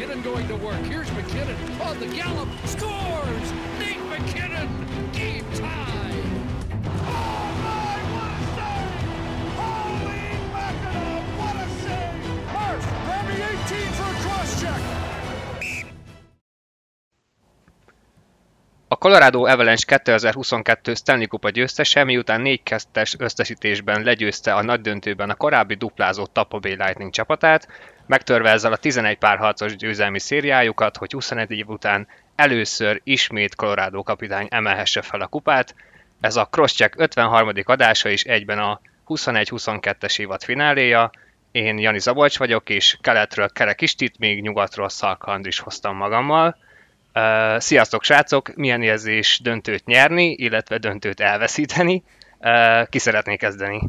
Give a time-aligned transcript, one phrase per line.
[0.00, 0.80] McKinnon going to work.
[0.86, 2.48] Here's McKinnon on the gallop.
[2.64, 3.52] Scores!
[3.78, 5.12] Nate McKinnon!
[5.12, 6.09] Game tie!
[19.00, 25.34] Colorado Avalanche 2022 Stanley Kupa győztese, miután 4 2 összesítésben legyőzte a nagy döntőben a
[25.34, 27.68] korábbi duplázó Tampa Bay Lightning csapatát,
[28.06, 34.46] megtörve ezzel a 11 párharcos győzelmi szériájukat, hogy 21 év után először ismét Colorado kapitány
[34.50, 35.74] emelhesse fel a kupát.
[36.20, 37.52] Ez a Crosscheck 53.
[37.64, 41.10] adása és egyben a 21-22-es évad fináléja.
[41.52, 46.56] Én Jani Zabolcs vagyok, és keletről Kerek Istit, még nyugatról Szalka Andris hoztam magammal.
[47.14, 52.02] Uh, sziasztok srácok, milyen érzés döntőt nyerni, illetve döntőt elveszíteni?
[52.38, 53.88] Uh, ki szeretné kezdeni?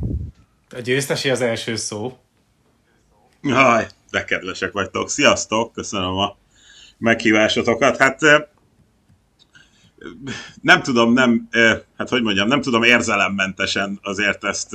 [0.76, 2.18] A győztesi az első szó.
[3.42, 5.10] Jaj, de kedvesek vagytok.
[5.10, 6.38] Sziasztok, köszönöm a
[6.98, 7.98] meghívásotokat.
[7.98, 8.20] Hát
[10.62, 11.50] nem tudom, nem,
[11.98, 14.70] hát hogy mondjam, nem tudom érzelemmentesen azért ezt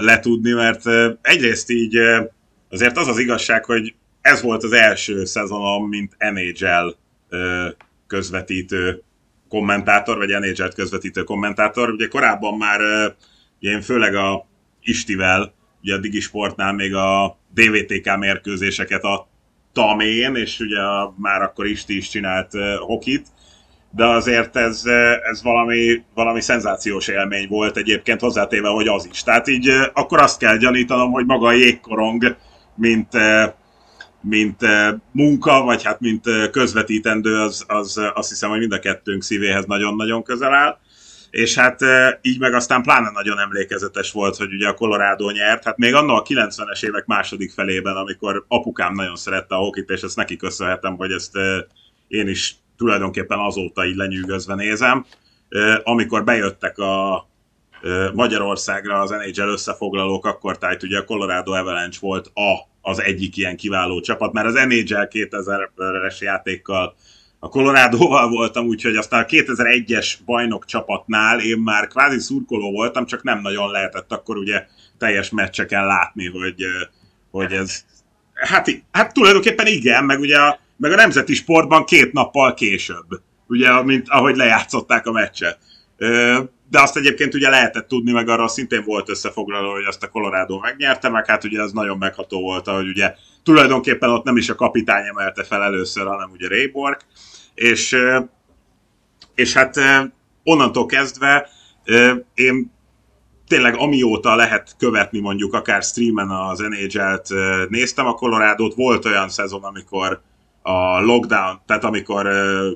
[0.00, 0.82] letudni, mert
[1.20, 1.96] egyrészt így
[2.70, 6.88] azért az az igazság, hogy ez volt az első szezonom, mint NHL
[8.06, 9.02] közvetítő
[9.48, 11.90] kommentátor, vagy NHL közvetítő kommentátor.
[11.90, 12.80] Ugye korábban már
[13.58, 14.46] én főleg a
[14.82, 20.80] Istivel, ugye a Digisportnál még a DVTK mérkőzéseket adtam én, és ugye
[21.16, 23.26] már akkor Isti is csinált hokit,
[23.90, 24.82] de azért ez,
[25.30, 29.22] ez valami, valami szenzációs élmény volt egyébként hozzátéve, hogy az is.
[29.22, 32.36] Tehát így akkor azt kell gyanítanom, hogy maga a jégkorong,
[32.74, 33.08] mint
[34.28, 34.60] mint
[35.12, 40.22] munka, vagy hát mint közvetítendő, az, az azt hiszem, hogy mind a kettőnk szívéhez nagyon-nagyon
[40.22, 40.78] közel áll.
[41.30, 41.80] És hát
[42.22, 45.64] így meg aztán pláne nagyon emlékezetes volt, hogy ugye a Colorado nyert.
[45.64, 50.02] Hát még annak a 90-es évek második felében, amikor apukám nagyon szerette a hokit, és
[50.02, 51.36] ezt neki köszönhetem, hogy ezt
[52.08, 55.06] én is tulajdonképpen azóta így lenyűgözve nézem.
[55.82, 57.26] Amikor bejöttek a
[58.12, 63.56] Magyarországra az NHL összefoglalók, akkor tájt ugye a Colorado Avalanche volt a az egyik ilyen
[63.56, 66.94] kiváló csapat, mert az NHL 2000-es játékkal
[67.38, 73.22] a Colorado-val voltam, úgyhogy aztán a 2001-es bajnok csapatnál én már kvázi szurkoló voltam, csak
[73.22, 74.66] nem nagyon lehetett akkor ugye
[74.98, 76.64] teljes meccseken látni, hogy,
[77.30, 77.84] hogy ez...
[78.34, 83.82] Hát, hát tulajdonképpen igen, meg ugye a, meg a nemzeti sportban két nappal később, ugye,
[83.82, 85.58] mint ahogy lejátszották a meccset
[86.70, 90.58] de azt egyébként ugye lehetett tudni, meg arra szintén volt összefoglaló, hogy azt a Colorado
[90.58, 94.54] megnyerte, meg hát ugye ez nagyon megható volt, hogy ugye tulajdonképpen ott nem is a
[94.54, 97.00] kapitány emelte fel először, hanem ugye Ray Borg,
[97.54, 97.96] és,
[99.34, 99.80] és hát
[100.44, 101.48] onnantól kezdve
[102.34, 102.72] én
[103.48, 107.28] tényleg amióta lehet követni mondjuk akár streamen az NHL-t
[107.68, 110.20] néztem, a Colorado-t volt olyan szezon, amikor
[110.62, 112.28] a lockdown, tehát amikor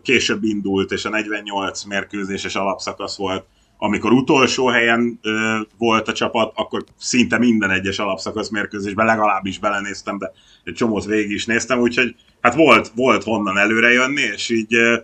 [0.02, 3.44] később indult, és a 48 mérkőzéses alapszakasz volt,
[3.84, 10.18] amikor utolsó helyen ö, volt a csapat, akkor szinte minden egyes alapszakasz mérkőzésben legalábbis belenéztem,
[10.18, 10.32] de
[10.64, 14.96] egy csomót végig is néztem, úgyhogy hát volt, volt honnan előre jönni, és így ö,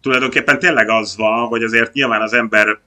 [0.00, 2.78] tulajdonképpen tényleg az van, hogy azért nyilván az ember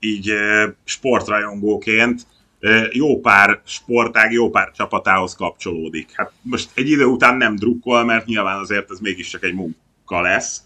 [0.00, 2.26] így ö, sportrajongóként
[2.60, 6.08] ö, jó pár sportág, jó pár csapatához kapcsolódik.
[6.12, 10.62] Hát most egy idő után nem drukkol, mert nyilván azért ez mégiscsak egy munka lesz,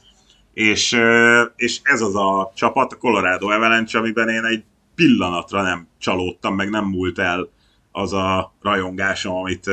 [0.54, 0.98] és,
[1.56, 4.62] és ez az a csapat, a Colorado Avalanche, amiben én egy
[4.94, 7.48] pillanatra nem csalódtam, meg nem múlt el
[7.92, 9.70] az a rajongásom, amit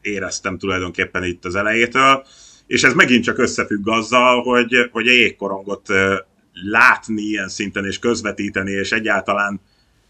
[0.00, 2.26] éreztem tulajdonképpen itt az elejétől,
[2.66, 5.88] és ez megint csak összefügg azzal, hogy, hogy a jégkorongot
[6.52, 9.60] látni ilyen szinten és közvetíteni, és egyáltalán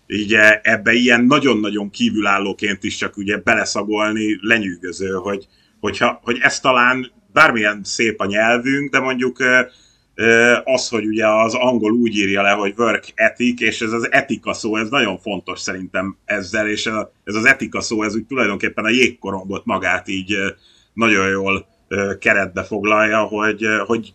[0.07, 5.47] így ebbe ilyen nagyon-nagyon kívülállóként is csak ugye beleszagolni lenyűgöző, hogy,
[5.81, 9.39] hogyha, hogy ez talán bármilyen szép a nyelvünk, de mondjuk
[10.65, 14.53] az, hogy ugye az angol úgy írja le, hogy work ethic, és ez az etika
[14.53, 16.87] szó, ez nagyon fontos szerintem ezzel, és
[17.25, 20.37] ez az etika szó, ez úgy tulajdonképpen a jégkorongot magát így
[20.95, 21.67] nagyon jól
[22.19, 24.15] keretbe foglalja, hogy, hogy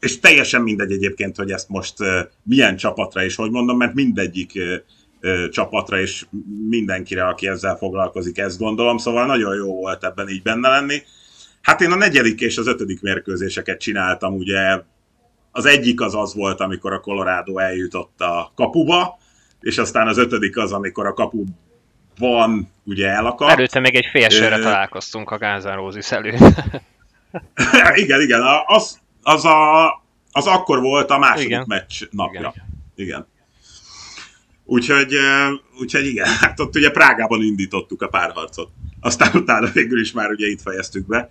[0.00, 1.94] és teljesen mindegy egyébként, hogy ezt most
[2.42, 4.52] milyen csapatra is, hogy mondom, mert mindegyik
[5.50, 6.26] csapatra és
[6.68, 11.02] mindenkire, aki ezzel foglalkozik, ezt gondolom, szóval nagyon jó volt ebben így benne lenni.
[11.60, 14.80] Hát én a negyedik és az ötödik mérkőzéseket csináltam ugye
[15.52, 19.18] az egyik az az volt, amikor a Colorado eljutott a kapuba,
[19.60, 21.44] és aztán az ötödik az, amikor a kapu
[22.18, 23.50] van, ugye elakadt.
[23.50, 26.40] Előtte még egy fél sörre találkoztunk a Gánzán Rózis előtt.
[27.94, 29.86] igen, igen, az, az, a,
[30.32, 31.64] az akkor volt a második igen.
[31.66, 32.40] meccs napja.
[32.40, 32.66] Igen.
[32.94, 33.26] igen.
[34.64, 35.14] Úgyhogy,
[35.80, 38.68] úgyhogy igen, hát ott ugye Prágában indítottuk a párharcot.
[39.00, 41.30] Aztán utána végül is már ugye itt fejeztük be.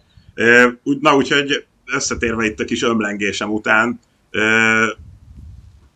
[0.83, 3.99] Na, úgyhogy összetérve itt a kis ömlengésem után,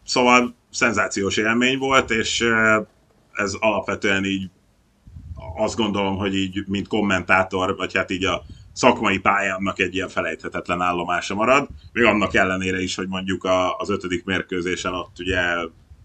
[0.05, 2.45] szóval szenzációs élmény volt, és
[3.33, 4.49] ez alapvetően így
[5.55, 8.43] azt gondolom, hogy így, mint kommentátor, vagy hát így a
[8.73, 13.89] szakmai pályámnak egy ilyen felejthetetlen állomása marad, még annak ellenére is, hogy mondjuk a, az
[13.89, 15.39] ötödik mérkőzésen ott ugye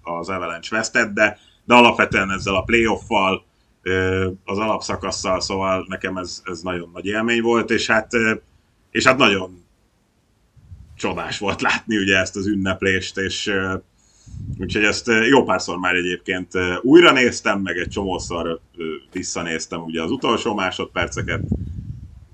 [0.03, 3.45] az Avalanche vesztett, de, de alapvetően ezzel a playoffal,
[4.45, 8.13] az alapszakasszal, szóval nekem ez, ez nagyon nagy élmény volt, és hát,
[8.91, 9.65] és hát nagyon
[11.01, 13.53] csodás volt látni ugye ezt az ünneplést, és
[14.59, 16.53] úgyhogy ezt jó párszor már egyébként
[16.83, 18.61] újra néztem, meg egy csomószor
[19.13, 21.41] visszanéztem ugye az utolsó másodperceket,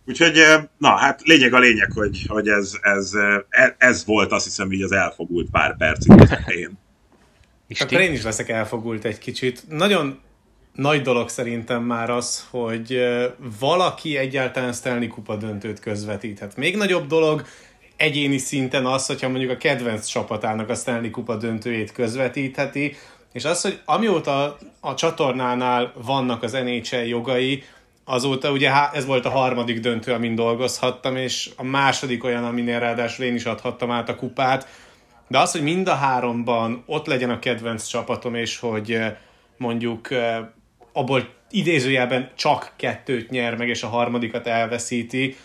[0.09, 0.43] Úgyhogy,
[0.79, 3.13] na hát lényeg a lényeg, hogy, hogy ez, ez,
[3.51, 6.79] e, ez volt azt hiszem így az elfogult pár az elején.
[7.79, 9.65] Akkor én is leszek elfogult egy kicsit.
[9.69, 10.19] Nagyon
[10.73, 12.99] nagy dolog szerintem már az, hogy
[13.61, 16.57] valaki egyáltalán Stanley Kupa döntőt közvetíthet.
[16.57, 17.47] Még nagyobb dolog
[17.97, 22.97] egyéni szinten az, hogyha mondjuk a kedvenc csapatának a Stanley Kupa döntőjét közvetítheti,
[23.33, 27.63] és az, hogy amióta a csatornánál vannak az NHL jogai,
[28.05, 33.25] azóta ugye ez volt a harmadik döntő, amin dolgozhattam, és a második olyan, aminél ráadásul
[33.25, 34.69] én is adhattam át a kupát,
[35.29, 38.99] de az, hogy mind a háromban ott legyen a kedvenc csapatom, és hogy
[39.57, 40.09] mondjuk
[40.93, 45.37] abból idézőjelben csak kettőt nyer meg, és a harmadikat elveszíti,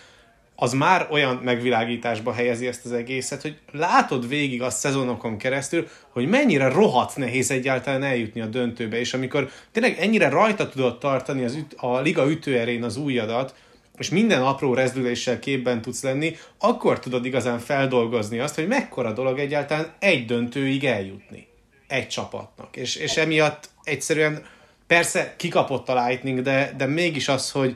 [0.61, 6.27] az már olyan megvilágításba helyezi ezt az egészet, hogy látod végig a szezonokon keresztül, hogy
[6.27, 11.55] mennyire rohadt nehéz egyáltalán eljutni a döntőbe, és amikor tényleg ennyire rajta tudod tartani az
[11.55, 13.55] üt, a liga ütőerén az újadat,
[13.97, 19.39] és minden apró rezdüléssel képben tudsz lenni, akkor tudod igazán feldolgozni azt, hogy mekkora dolog
[19.39, 21.47] egyáltalán egy döntőig eljutni
[21.87, 22.75] egy csapatnak.
[22.75, 24.45] És, és emiatt egyszerűen
[24.87, 27.75] persze kikapott a Lightning, de, de mégis az, hogy,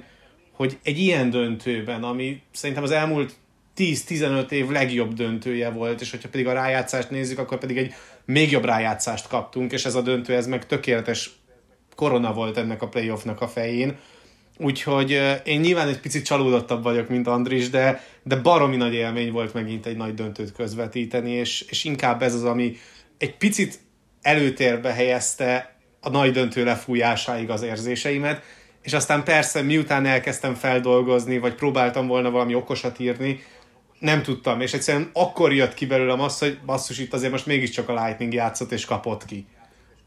[0.55, 3.33] hogy egy ilyen döntőben, ami szerintem az elmúlt
[3.77, 7.93] 10-15 év legjobb döntője volt, és hogyha pedig a rájátszást nézzük, akkor pedig egy
[8.25, 11.31] még jobb rájátszást kaptunk, és ez a döntő, ez meg tökéletes
[11.95, 13.97] korona volt ennek a playoffnak a fején.
[14.57, 19.53] Úgyhogy én nyilván egy picit csalódottabb vagyok, mint Andris, de, de baromi nagy élmény volt
[19.53, 22.75] megint egy nagy döntőt közvetíteni, és, és inkább ez az, ami
[23.17, 23.79] egy picit
[24.21, 28.43] előtérbe helyezte a nagy döntő lefújásáig az érzéseimet,
[28.85, 33.43] és aztán persze miután elkezdtem feldolgozni, vagy próbáltam volna valami okosat írni,
[33.99, 37.89] nem tudtam, és egyszerűen akkor jött ki belőlem az, hogy basszus, itt azért most mégiscsak
[37.89, 39.45] a Lightning játszott és kapott ki.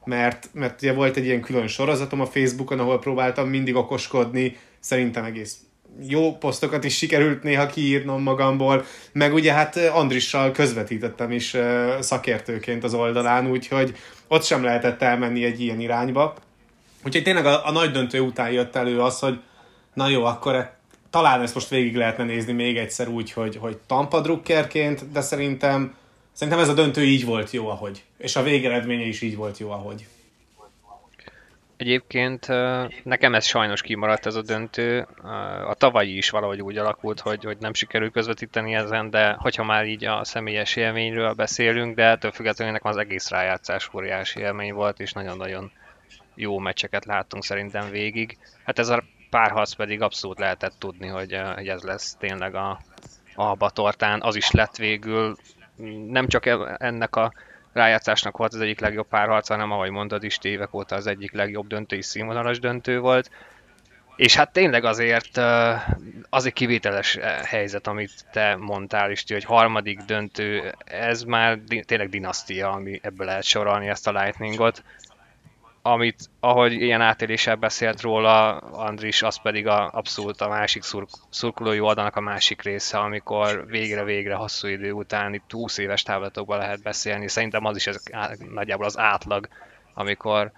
[0.05, 5.25] Mert, mert ugye volt egy ilyen külön sorozatom a Facebookon, ahol próbáltam mindig okoskodni, szerintem
[5.25, 5.59] egész
[6.07, 11.57] jó posztokat is sikerült néha kiírnom magamból, meg ugye hát Andrissal közvetítettem is
[12.01, 13.97] szakértőként az oldalán, úgyhogy
[14.29, 16.35] ott sem lehetett elmenni egy ilyen irányba.
[17.05, 19.41] Úgyhogy tényleg a, a nagy döntő után jött elő az, hogy
[19.95, 20.77] na jó, akkor e,
[21.11, 25.95] talán ezt most végig lehetne nézni még egyszer úgy, hogy, hogy Tampa drukkerként, de szerintem,
[26.33, 28.05] szerintem ez a döntő így volt jó, ahogy.
[28.19, 30.07] És a végeredménye is így volt jó, ahogy.
[31.77, 32.47] Egyébként
[33.03, 35.07] nekem ez sajnos kimaradt ez a döntő.
[35.69, 39.87] A tavalyi is valahogy úgy alakult, hogy, hogy nem sikerül közvetíteni ezen, de hogyha már
[39.87, 45.01] így a személyes élményről beszélünk, de ettől függetlenül nekem az egész rájátszás óriási élmény volt,
[45.01, 45.73] és nagyon-nagyon
[46.39, 48.39] jó meccseket láttunk szerintem végig.
[48.65, 52.81] Hát ez a párharc pedig abszolút lehetett tudni, hogy, eh, hogy ez lesz tényleg a,
[53.35, 54.23] a batortán.
[54.23, 55.37] Az is lett végül,
[56.09, 57.33] nem csak e, ennek a
[57.73, 61.67] rájátszásnak volt az egyik legjobb párharc, hanem ahogy mondtad is, évek óta az egyik legjobb
[61.67, 63.31] döntő és színvonalas döntő volt.
[64.17, 65.83] És hát tényleg azért eh,
[66.31, 72.09] az egy kivételes eh, helyzet, amit te mondtál is, hogy harmadik döntő, ez már tényleg
[72.09, 74.83] dinasztia, ami ebből lehet sorolni ezt a Lightningot
[75.93, 81.81] amit, ahogy ilyen átéléssel beszélt róla Andris, az pedig a, abszolút a másik szurk, szurkolói
[81.81, 87.29] oldalnak a másik része, amikor végre-végre hosszú idő után itt 20 éves távlatokban lehet beszélni.
[87.29, 88.03] Szerintem az is ez,
[88.53, 89.49] nagyjából az átlag,
[89.95, 90.53] amikor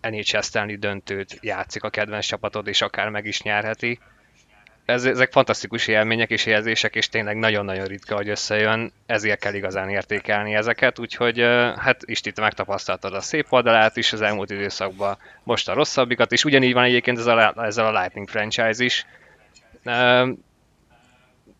[0.00, 3.98] NHL Stanley döntőt játszik a kedvenc csapatod, és akár meg is nyerheti
[4.84, 9.88] ez, ezek fantasztikus élmények és érzések, és tényleg nagyon-nagyon ritka, hogy összejön, ezért kell igazán
[9.88, 11.40] értékelni ezeket, úgyhogy
[11.76, 16.44] hát Isti, te megtapasztaltad a szép oldalát is az elmúlt időszakban, most a rosszabbikat, és
[16.44, 19.06] ugyanígy van egyébként ezzel a, ezzel a Lightning franchise is.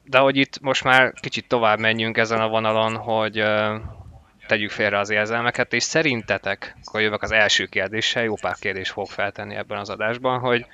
[0.05, 3.45] De hogy itt most már kicsit tovább menjünk ezen a vonalon, hogy
[4.47, 9.07] tegyük félre az érzelmeket, és szerintetek, akkor jövök az első kérdéssel, jó pár kérdés fog
[9.07, 10.67] feltenni ebben az adásban, hogy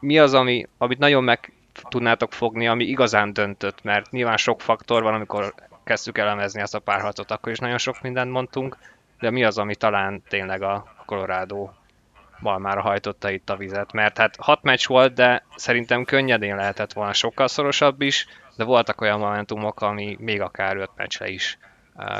[0.00, 1.52] mi az, ami, amit nagyon meg
[1.88, 5.54] tudnátok fogni, ami igazán döntött, mert nyilván sok faktor van, amikor
[5.84, 8.76] kezdtük elemezni ezt a párharcot, akkor is nagyon sok mindent mondtunk,
[9.20, 11.70] de mi az, ami talán tényleg a Colorado
[12.42, 17.12] Balmára hajtotta itt a vizet, mert hát hat meccs volt, de szerintem könnyedén lehetett volna
[17.12, 18.26] sokkal szorosabb is,
[18.56, 21.58] de voltak olyan momentumok, ami még akár öt meccsre is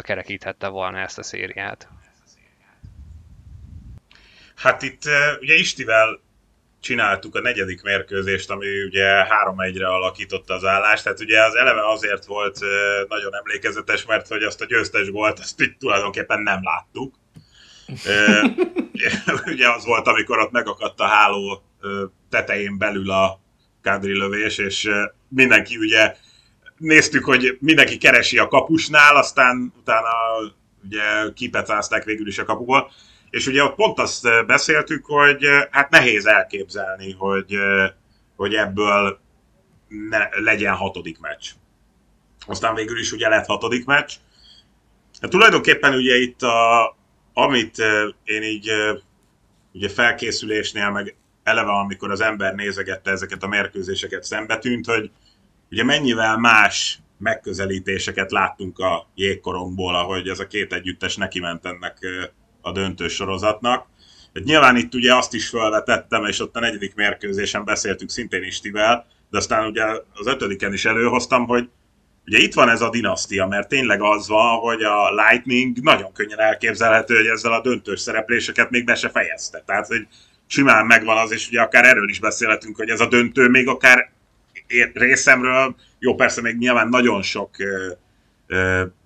[0.01, 1.89] kerekíthette volna ezt a szériát.
[4.57, 5.03] Hát itt
[5.41, 6.21] ugye Istivel
[6.85, 11.03] csináltuk a negyedik mérkőzést, ami ugye 3-1-re alakította az állást.
[11.03, 12.59] Tehát ugye az eleve azért volt
[13.09, 17.15] nagyon emlékezetes, mert hogy azt a győztes gólt, azt itt tulajdonképpen nem láttuk.
[19.53, 21.63] ugye az volt, amikor ott megakadt a háló
[22.31, 23.41] tetején belül a
[23.83, 24.91] kádri lövés, és
[25.29, 26.15] mindenki ugye
[26.77, 30.11] néztük, hogy mindenki keresi a kapusnál, aztán utána
[30.85, 31.03] ugye
[31.35, 32.91] kipecázták végül is a kapuból.
[33.35, 37.57] És ugye ott pont azt beszéltük, hogy hát nehéz elképzelni, hogy,
[38.37, 39.19] hogy ebből
[39.89, 41.51] ne, legyen hatodik meccs.
[42.47, 44.13] Aztán végül is ugye lett hatodik meccs.
[45.21, 46.97] Hát tulajdonképpen ugye itt a,
[47.33, 47.79] amit
[48.25, 48.71] én így
[49.73, 55.11] ugye felkészülésnél, meg eleve amikor az ember nézegette ezeket a mérkőzéseket szembe tűnt, hogy
[55.71, 61.99] ugye mennyivel más megközelítéseket láttunk a jégkorongból, ahogy ez a két együttes neki ment ennek
[62.65, 63.87] a döntős sorozatnak.
[64.35, 69.07] Hát nyilván itt ugye azt is felvetettem, és ott a negyedik mérkőzésen beszéltük szintén Istivel,
[69.31, 71.69] de aztán ugye az ötödiken is előhoztam, hogy
[72.27, 76.41] ugye itt van ez a dinasztia, mert tényleg az van, hogy a Lightning nagyon könnyen
[76.41, 79.63] elképzelhető, hogy ezzel a döntős szerepléseket még be se fejezte.
[79.67, 80.07] Tehát, hogy
[80.47, 84.13] simán megvan az, és ugye akár erről is beszélhetünk, hogy ez a döntő még akár
[84.95, 87.51] részemről, jó persze még nyilván nagyon sok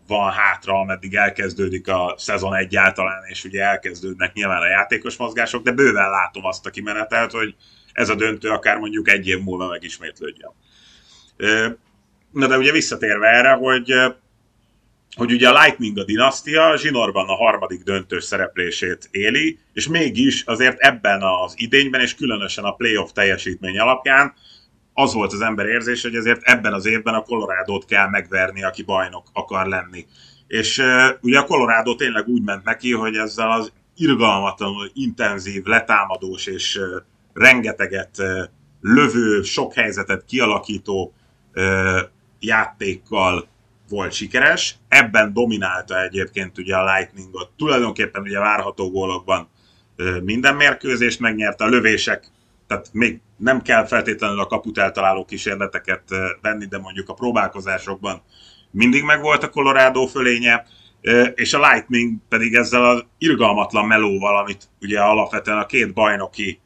[0.08, 5.72] van hátra, ameddig elkezdődik a szezon egyáltalán, és ugye elkezdődnek nyilván a játékos mozgások, de
[5.72, 7.54] bőven látom azt a kimenetelt, hogy
[7.92, 10.52] ez a döntő akár mondjuk egy év múlva megismétlődjön.
[12.32, 13.92] Na de ugye visszatérve erre, hogy
[15.16, 20.78] hogy ugye a Lightning a dinasztia, Zsinorban a harmadik döntős szereplését éli, és mégis azért
[20.78, 24.34] ebben az idényben, és különösen a playoff teljesítmény alapján
[24.98, 28.82] az volt az ember érzés, hogy ezért ebben az évben a Colorado-t kell megverni, aki
[28.82, 30.06] bajnok akar lenni.
[30.46, 30.82] És
[31.20, 36.80] ugye a Colorado tényleg úgy ment neki, hogy ezzel az irgalmatlanul intenzív, letámadós és
[37.32, 38.22] rengeteget
[38.80, 41.14] lövő, sok helyzetet kialakító
[42.40, 43.48] játékkal
[43.88, 44.76] volt sikeres.
[44.88, 47.50] Ebben dominálta egyébként ugye a Lightningot.
[47.56, 49.48] Tulajdonképpen ugye várható gólokban
[50.22, 52.30] minden mérkőzést megnyerte, a lövések
[52.68, 56.02] tehát még nem kell feltétlenül a kaput eltaláló kísérleteket
[56.42, 58.22] venni, de mondjuk a próbálkozásokban
[58.70, 60.66] mindig megvolt a Colorado fölénye,
[61.34, 66.60] és a Lightning pedig ezzel az irgalmatlan melóval, amit ugye alapvetően a két bajnoki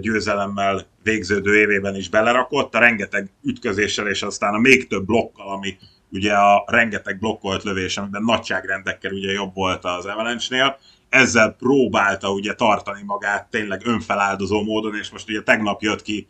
[0.00, 5.76] győzelemmel végződő évében is belerakott, a rengeteg ütközéssel és aztán a még több blokkal, ami
[6.10, 10.78] ugye a rengeteg blokkolt lövés, amiben nagyságrendekkel ugye jobb volt az Avalanche-nél,
[11.10, 16.26] ezzel próbálta ugye tartani magát tényleg önfeláldozó módon, és most ugye tegnap jött ki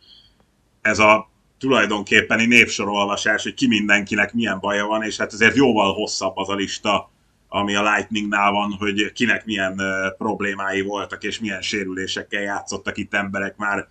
[0.81, 6.37] ez a tulajdonképpeni népsorolvasás, hogy ki mindenkinek milyen baja van, és hát ezért jóval hosszabb
[6.37, 7.11] az a lista,
[7.47, 13.13] ami a Lightningnál van, hogy kinek milyen uh, problémái voltak, és milyen sérülésekkel játszottak itt
[13.13, 13.87] emberek már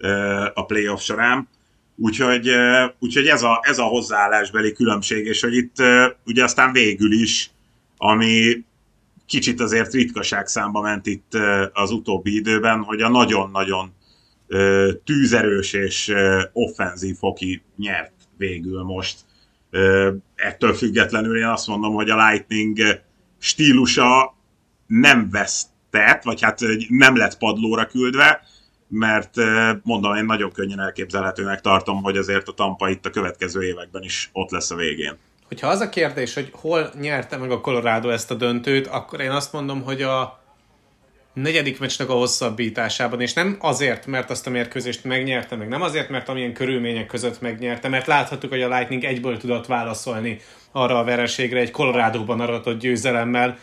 [0.00, 1.48] uh, a playoff során.
[1.96, 5.76] Úgyhogy, uh, úgyhogy ez, a, ez a hozzáállásbeli különbség, és hogy itt
[6.26, 7.50] ugye aztán végül is,
[7.96, 8.64] ami
[9.34, 11.32] kicsit azért ritkaság számba ment itt
[11.72, 13.94] az utóbbi időben, hogy a nagyon-nagyon
[15.04, 16.12] tűzerős és
[16.52, 19.18] offenzív foki nyert végül most.
[20.34, 22.78] Ettől függetlenül én azt mondom, hogy a Lightning
[23.38, 24.36] stílusa
[24.86, 28.42] nem vesztett, vagy hát nem lett padlóra küldve,
[28.88, 29.34] mert
[29.82, 34.30] mondom, én nagyon könnyen elképzelhetőnek tartom, hogy azért a Tampa itt a következő években is
[34.32, 35.16] ott lesz a végén.
[35.54, 39.30] Hogyha az a kérdés, hogy hol nyerte meg a Colorado ezt a döntőt, akkor én
[39.30, 40.40] azt mondom, hogy a
[41.32, 46.08] negyedik meccsnek a hosszabbításában, és nem azért, mert azt a mérkőzést megnyerte, meg nem azért,
[46.08, 50.40] mert amilyen körülmények között megnyerte, mert láthattuk, hogy a Lightning egyből tudott válaszolni
[50.72, 53.58] arra a vereségre egy Colorado-ban aratott győzelemmel,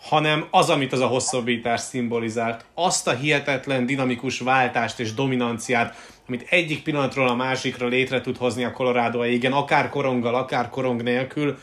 [0.00, 5.96] hanem az, amit az a hosszabbítás szimbolizált, azt a hihetetlen dinamikus váltást és dominanciát,
[6.28, 10.68] amit egyik pillanatról a másikra létre tud hozni a Colorado a égen, akár koronggal, akár
[10.68, 11.58] korong nélkül,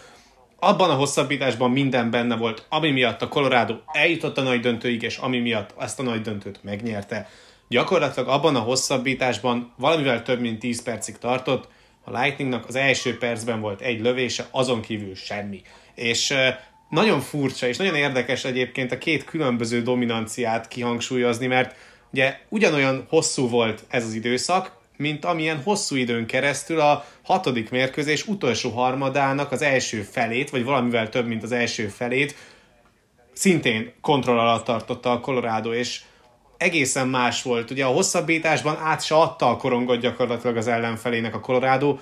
[0.59, 5.17] abban a hosszabbításban minden benne volt, ami miatt a Colorado eljutott a nagy döntőig, és
[5.17, 7.29] ami miatt ezt a nagy döntőt megnyerte.
[7.67, 11.67] Gyakorlatilag abban a hosszabbításban valamivel több mint 10 percig tartott,
[12.03, 15.61] a Lightningnak az első percben volt egy lövése, azon kívül semmi.
[15.95, 16.33] És
[16.89, 21.75] nagyon furcsa és nagyon érdekes egyébként a két különböző dominanciát kihangsúlyozni, mert
[22.11, 28.27] ugye ugyanolyan hosszú volt ez az időszak, mint amilyen hosszú időn keresztül a hatodik mérkőzés
[28.27, 32.35] utolsó harmadának az első felét, vagy valamivel több, mint az első felét
[33.33, 36.01] szintén kontroll alatt tartotta a Colorado, és
[36.57, 37.71] egészen más volt.
[37.71, 41.97] Ugye a hosszabbításban át se adta a korongot gyakorlatilag az ellenfelének a Colorado,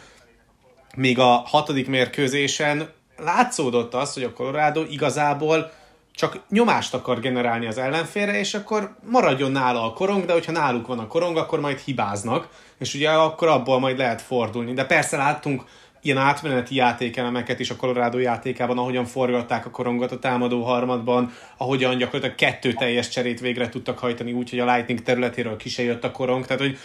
[0.96, 5.72] míg a hatodik mérkőzésen látszódott az, hogy a Colorado igazából
[6.20, 10.88] csak nyomást akar generálni az ellenfélre, és akkor maradjon nála a korong, de hogyha náluk
[10.88, 12.48] van a korong, akkor majd hibáznak,
[12.80, 14.74] és ugye akkor abból majd lehet fordulni.
[14.74, 15.64] De persze láttunk
[16.02, 21.98] ilyen átmeneti játékelemeket is a Colorado játékában, ahogyan forgatták a korongot a támadó harmadban, ahogyan
[21.98, 26.04] gyakorlatilag kettő teljes cserét végre tudtak hajtani úgy, hogy a Lightning területéről ki se jött
[26.04, 26.78] a korong, tehát hogy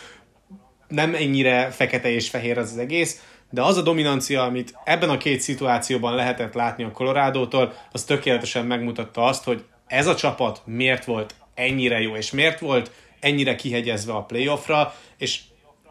[0.88, 5.16] nem ennyire fekete és fehér az, az egész, de az a dominancia, amit ebben a
[5.16, 11.04] két szituációban lehetett látni a Colorado-tól, az tökéletesen megmutatta azt, hogy ez a csapat miért
[11.04, 15.40] volt ennyire jó, és miért volt ennyire kihegyezve a playoffra, és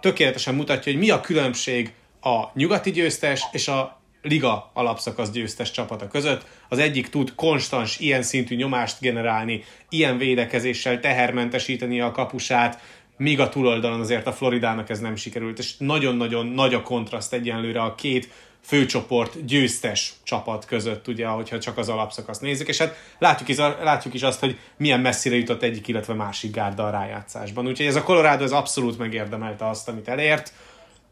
[0.01, 6.07] tökéletesen mutatja, hogy mi a különbség a nyugati győztes és a liga alapszakasz győztes csapata
[6.07, 6.45] között.
[6.69, 12.79] Az egyik tud konstans, ilyen szintű nyomást generálni, ilyen védekezéssel tehermentesíteni a kapusát,
[13.17, 17.81] míg a túloldalon azért a Floridának ez nem sikerült, és nagyon-nagyon nagy a kontraszt egyenlőre
[17.81, 18.29] a két
[18.61, 24.13] főcsoport győztes csapat között, ugye, hogyha csak az alapszakaszt nézzük, és hát látjuk is, látjuk
[24.13, 27.67] is azt, hogy milyen messzire jutott egyik, illetve másik gárda a rájátszásban.
[27.67, 30.53] Úgyhogy ez a Colorado ez abszolút megérdemelte azt, amit elért,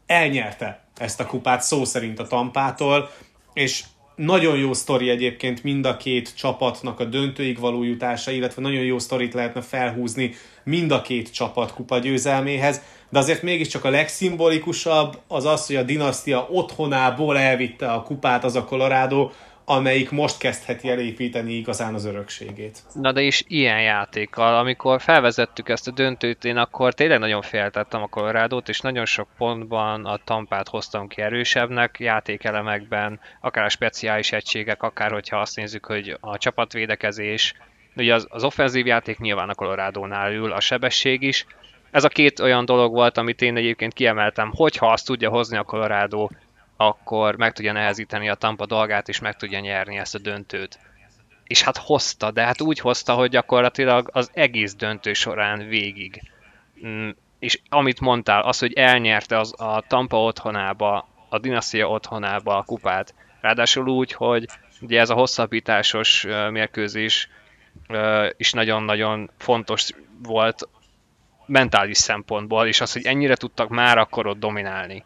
[0.06, 3.10] elnyerte ezt a kupát szó szerint a Tampától,
[3.52, 3.84] és
[4.24, 8.98] nagyon jó sztori egyébként mind a két csapatnak a döntőig való jutása, illetve nagyon jó
[8.98, 15.44] sztorit lehetne felhúzni mind a két csapat kupa győzelméhez, de azért mégiscsak a legszimbolikusabb az
[15.44, 19.30] az, hogy a dinasztia otthonából elvitte a kupát az a Colorado,
[19.64, 22.82] amelyik most kezdheti elépíteni igazán az örökségét.
[22.94, 28.02] Na de is ilyen játékkal, amikor felvezettük ezt a döntőt, én akkor tényleg nagyon féltettem
[28.02, 34.32] a colorado és nagyon sok pontban a tampát hoztam ki erősebbnek, játékelemekben, akár a speciális
[34.32, 37.54] egységek, akár hogyha azt nézzük, hogy a csapatvédekezés,
[37.96, 41.46] ugye az, az offenzív játék nyilván a Colorado-nál ül, a sebesség is,
[41.90, 45.62] ez a két olyan dolog volt, amit én egyébként kiemeltem, hogyha azt tudja hozni a
[45.62, 46.28] Colorado
[46.76, 50.78] akkor meg tudja nehezíteni a Tampa dolgát, és meg tudja nyerni ezt a döntőt.
[51.44, 56.22] És hát hozta, de hát úgy hozta, hogy gyakorlatilag az egész döntő során végig.
[56.86, 62.62] Mm, és amit mondtál, az, hogy elnyerte az, a Tampa otthonába, a dinasztia otthonába a
[62.62, 64.48] kupát, ráadásul úgy, hogy
[64.80, 67.28] ugye ez a hosszabbításos mérkőzés
[68.36, 69.88] is nagyon-nagyon fontos
[70.22, 70.68] volt
[71.46, 75.04] mentális szempontból, és az, hogy ennyire tudtak már akkor ott dominálni.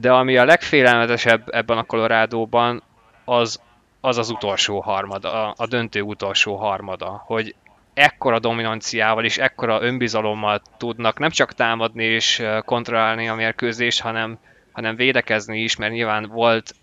[0.00, 2.82] De ami a legfélelmetesebb ebben a Colorado-ban,
[3.24, 3.60] az
[4.06, 7.54] az, az utolsó harmada, a döntő utolsó harmada, hogy
[7.94, 14.38] ekkora dominanciával és ekkora önbizalommal tudnak nem csak támadni és kontrollálni a mérkőzést, hanem,
[14.72, 16.74] hanem védekezni is, mert nyilván volt,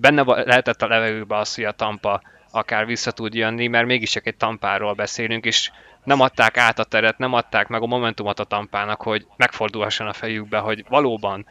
[0.00, 4.26] benne lehetett a levegőbe az, hogy a Tampa akár vissza tud jönni, mert mégis csak
[4.26, 5.70] egy Tampáról beszélünk, és
[6.04, 10.12] nem adták át a teret, nem adták meg a momentumot a Tampának, hogy megfordulhasson a
[10.12, 11.46] fejükbe, hogy valóban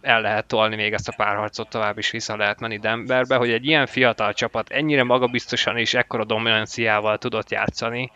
[0.00, 3.66] el lehet tolni még ezt a párharcot, tovább is vissza lehet menni Denverbe, hogy egy
[3.66, 8.12] ilyen fiatal csapat ennyire magabiztosan és ekkora dominanciával tudott játszani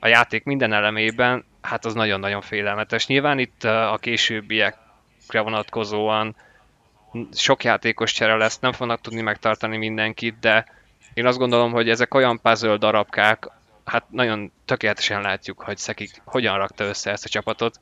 [0.00, 3.06] a játék minden elemében, hát az nagyon-nagyon félelmetes.
[3.06, 6.36] Nyilván itt a későbbiekre vonatkozóan
[7.32, 10.66] sok játékos csere lesz, nem fognak tudni megtartani mindenkit, de
[11.14, 13.50] én azt gondolom, hogy ezek olyan puzzle darabkák,
[13.84, 17.78] hát nagyon tökéletesen látjuk, hogy Szekik hogyan rakta össze ezt a csapatot,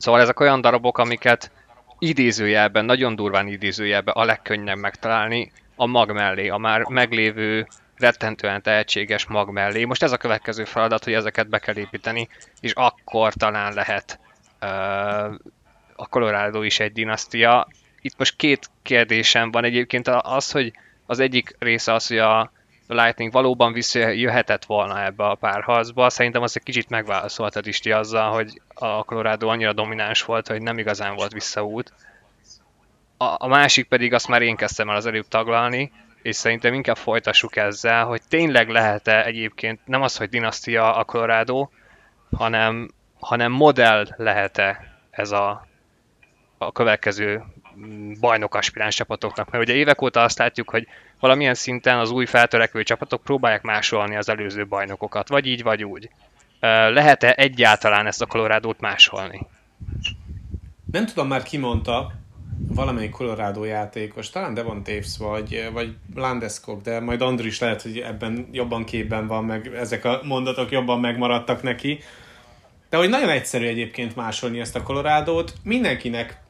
[0.00, 1.50] Szóval ezek olyan darabok, amiket
[1.98, 9.26] idézőjelben, nagyon durván idézőjelben a legkönnyebb megtalálni a mag mellé, a már meglévő rettentően tehetséges
[9.26, 9.84] mag mellé.
[9.84, 12.28] Most ez a következő feladat, hogy ezeket be kell építeni,
[12.60, 14.18] és akkor talán lehet
[14.60, 15.34] uh,
[15.96, 17.68] a Colorado is egy dinasztia.
[18.00, 20.72] Itt most két kérdésem van egyébként az, hogy
[21.06, 22.52] az egyik része az, hogy a
[22.92, 26.10] Lightning valóban visszajöhetett volna ebbe a párharcba.
[26.10, 30.78] Szerintem azt egy kicsit megválaszoltad is azzal, hogy a Colorado annyira domináns volt, hogy nem
[30.78, 31.92] igazán volt visszaút.
[33.16, 36.96] A, a másik pedig azt már én kezdtem el az előbb taglalni, és szerintem inkább
[36.96, 41.68] folytassuk ezzel, hogy tényleg lehet-e egyébként nem az, hogy dinasztia a Colorado,
[42.36, 45.66] hanem, hanem modell lehet-e ez a,
[46.58, 47.44] a következő
[48.20, 50.86] bajnok aspiráns csapatoknak, mert ugye évek óta azt látjuk, hogy
[51.20, 56.10] valamilyen szinten az új feltörekvő csapatok próbálják másolni az előző bajnokokat, vagy így, vagy úgy.
[56.90, 59.46] Lehet-e egyáltalán ezt a colorado másolni?
[60.90, 62.12] Nem tudom már ki mondta,
[62.68, 68.48] valamelyik Colorado játékos, talán Devon Taves vagy, vagy Landeskog, de majd Andris lehet, hogy ebben
[68.52, 71.98] jobban képben van, meg ezek a mondatok jobban megmaradtak neki.
[72.88, 76.40] De hogy nagyon egyszerű egyébként másolni ezt a Colorado-t, mindenkinek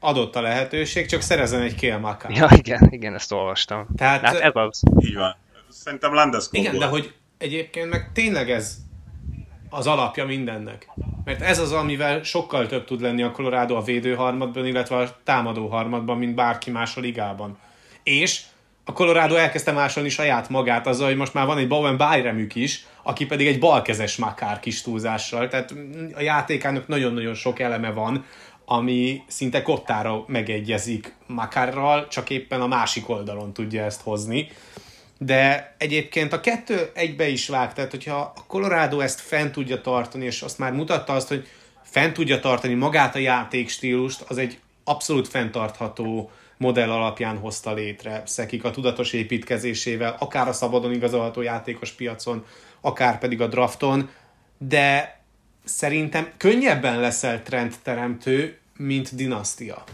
[0.00, 3.86] adott a lehetőség, csak szerezzen egy Kél Ja, igen, igen, ezt olvastam.
[3.96, 4.82] Tehát, hát ez az.
[5.00, 5.36] Így van.
[5.68, 6.84] Szerintem Landeskog Igen, volt.
[6.84, 8.76] de hogy egyébként meg tényleg ez
[9.70, 10.88] az alapja mindennek.
[11.24, 15.66] Mert ez az, amivel sokkal több tud lenni a Colorado a védőharmadban, illetve a támadó
[15.66, 17.58] harmadban, mint bárki más a ligában.
[18.02, 18.42] És
[18.84, 22.86] a Colorado elkezdte másolni saját magát azzal, hogy most már van egy Bowen Byremük is,
[23.02, 25.48] aki pedig egy balkezes makár kis túlzással.
[25.48, 25.74] Tehát
[26.14, 28.24] a játékának nagyon-nagyon sok eleme van,
[28.70, 34.48] ami szinte kottára megegyezik Makárral, csak éppen a másik oldalon tudja ezt hozni.
[35.18, 40.24] De egyébként a kettő egybe is vág, tehát hogyha a Colorado ezt fent tudja tartani,
[40.24, 41.46] és azt már mutatta azt, hogy
[41.82, 48.64] fent tudja tartani magát a játékstílust, az egy abszolút fenntartható modell alapján hozta létre Szekik
[48.64, 52.44] a tudatos építkezésével, akár a szabadon igazolható játékos piacon,
[52.80, 54.10] akár pedig a drafton,
[54.58, 55.17] de
[55.68, 59.84] szerintem könnyebben leszel trendteremtő, mint dinasztia.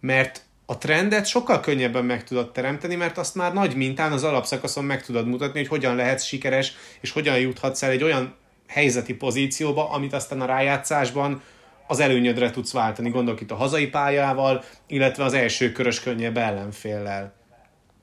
[0.00, 4.84] Mert a trendet sokkal könnyebben meg tudod teremteni, mert azt már nagy mintán az alapszakaszon
[4.84, 8.34] meg tudod mutatni, hogy hogyan lehetsz sikeres, és hogyan juthatsz el egy olyan
[8.66, 11.42] helyzeti pozícióba, amit aztán a rájátszásban
[11.86, 13.10] az előnyödre tudsz váltani.
[13.10, 17.34] Gondolok itt a hazai pályával, illetve az első körös könnyebb ellenféllel.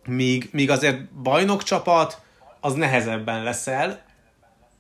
[0.06, 2.22] Míg, míg azért bajnok csapat,
[2.60, 4.06] az nehezebben leszel,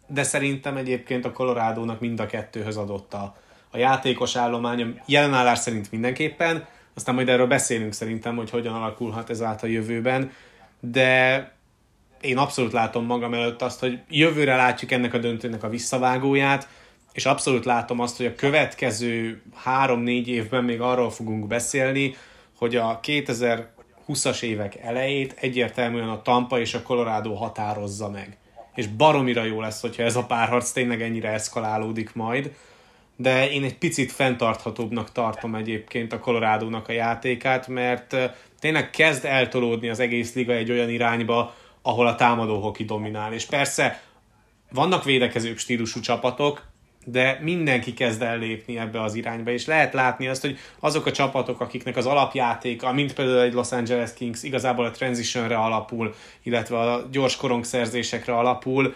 [0.07, 3.35] de szerintem egyébként a Colorado-nak mind a kettőhöz adott a,
[3.71, 4.87] a játékos állománya.
[5.05, 10.31] Jelenállás szerint mindenképpen, aztán majd erről beszélünk szerintem, hogy hogyan alakulhat ez át a jövőben,
[10.79, 11.51] de
[12.21, 16.67] én abszolút látom magam előtt azt, hogy jövőre látjuk ennek a döntőnek a visszavágóját,
[17.13, 22.15] és abszolút látom azt, hogy a következő három-négy évben még arról fogunk beszélni,
[22.57, 28.37] hogy a 2020-as évek elejét egyértelműen a Tampa és a Colorado határozza meg.
[28.77, 32.51] És baromira jó lesz, hogyha ez a párharc tényleg ennyire eszkalálódik majd,
[33.15, 38.15] de én egy picit fenntarthatóbbnak tartom egyébként a Colorado-nak a játékát, mert
[38.59, 43.33] tényleg kezd eltolódni az egész liga egy olyan irányba, ahol a támadó hoki dominál.
[43.33, 44.01] És persze
[44.71, 46.66] vannak védekezőbb stílusú csapatok,
[47.09, 51.11] de mindenki kezd el lépni ebbe az irányba, és lehet látni azt, hogy azok a
[51.11, 56.79] csapatok, akiknek az alapjátéka, mint például egy Los Angeles Kings, igazából a transitionre alapul, illetve
[56.79, 58.93] a gyors korongszerzésekre alapul,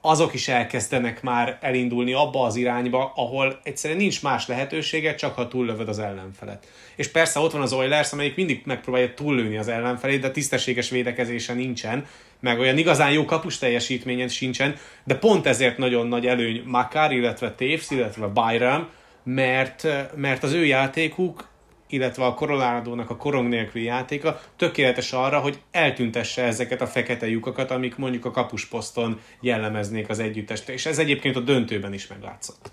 [0.00, 5.48] azok is elkezdenek már elindulni abba az irányba, ahol egyszerűen nincs más lehetősége, csak ha
[5.48, 6.66] túllövöd az ellenfelet.
[6.96, 11.54] És persze ott van az Oilers, amelyik mindig megpróbálja túllőni az ellenfelét, de tisztességes védekezése
[11.54, 12.06] nincsen,
[12.40, 14.74] meg olyan igazán jó kapus teljesítményen sincsen,
[15.04, 18.88] de pont ezért nagyon nagy előny Makar, illetve Taves, illetve Byram,
[19.24, 21.48] mert, mert az ő játékuk
[21.88, 27.70] illetve a koronádónak a korong nélküli játéka tökéletes arra, hogy eltüntesse ezeket a fekete lyukakat,
[27.70, 30.68] amik mondjuk a kapusposzton jellemeznék az együttest.
[30.68, 32.70] És ez egyébként a döntőben is meglátszott.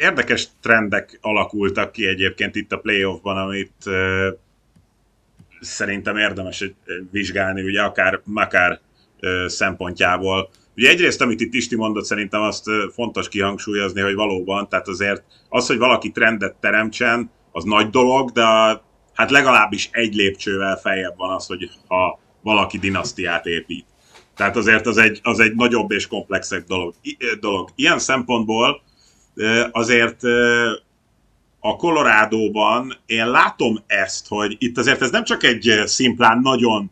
[0.00, 4.26] Érdekes trendek alakultak ki egyébként itt a playoffban, amit uh,
[5.62, 6.64] szerintem érdemes
[7.10, 8.80] vizsgálni, ugye akár Makár
[9.46, 15.24] szempontjából Ugye egyrészt, amit itt Isti mondott, szerintem azt fontos kihangsúlyozni, hogy valóban, tehát azért
[15.48, 18.44] az, hogy valaki trendet teremtsen, az nagy dolog, de
[19.14, 23.84] hát legalábbis egy lépcsővel feljebb van az, hogy ha valaki dinasztiát épít.
[24.36, 26.94] Tehát azért az egy, az egy nagyobb és komplexebb dolog.
[27.40, 27.68] dolog.
[27.74, 28.82] Ilyen szempontból
[29.70, 30.20] azért
[31.64, 36.90] a Colorado-ban én látom ezt, hogy itt azért ez nem csak egy szimplán nagyon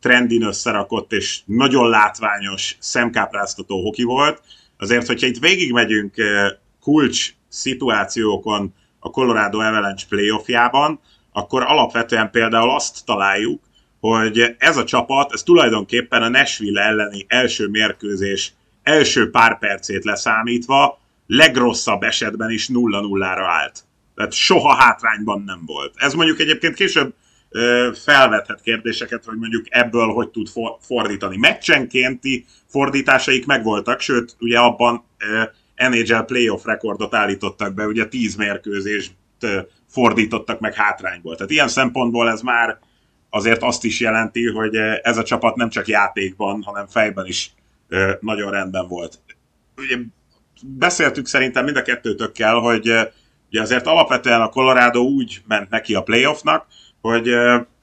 [0.00, 4.42] trendin összerakott és nagyon látványos, szemkápráztató hoki volt.
[4.78, 6.14] Azért, hogyha itt végigmegyünk
[6.80, 11.00] kulcs szituációkon a Colorado Avalanche playoffjában,
[11.32, 13.62] akkor alapvetően például azt találjuk,
[14.00, 20.98] hogy ez a csapat, ez tulajdonképpen a Nashville elleni első mérkőzés első pár percét leszámítva
[21.26, 23.84] legrosszabb esetben is 0-0-ra állt.
[24.14, 25.94] Tehát soha hátrányban nem volt.
[25.96, 27.14] Ez mondjuk egyébként később
[28.04, 30.48] felvethet kérdéseket, hogy mondjuk ebből hogy tud
[30.80, 31.36] fordítani.
[31.36, 35.04] Meccsenkénti fordításaik megvoltak, sőt, ugye abban
[35.76, 39.12] NHL playoff rekordot állítottak be, ugye 10 mérkőzést
[39.88, 41.36] fordítottak meg hátrányból.
[41.36, 42.78] Tehát ilyen szempontból ez már
[43.30, 47.54] azért azt is jelenti, hogy ez a csapat nem csak játékban, hanem fejben is
[48.20, 49.20] nagyon rendben volt.
[49.76, 49.96] Ugye
[50.62, 52.92] beszéltük szerintem mind a kettőtökkel, hogy
[53.48, 56.66] ugye azért alapvetően a Colorado úgy ment neki a playoffnak,
[57.00, 57.28] hogy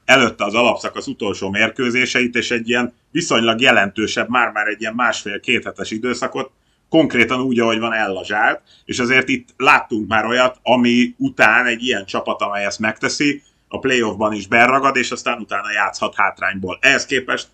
[0.06, 5.92] előtte az alapszakasz utolsó mérkőzéseit, és egy ilyen viszonylag jelentősebb, már-már egy ilyen másfél-két hetes
[5.92, 6.52] időszakot
[6.90, 12.06] konkrétan úgy, ahogy van ellazsált, és azért itt láttunk már olyat, ami után egy ilyen
[12.06, 16.78] csapat, amely ezt megteszi, a playoffban is berragad, és aztán utána játszhat hátrányból.
[16.82, 17.48] Ehhez képest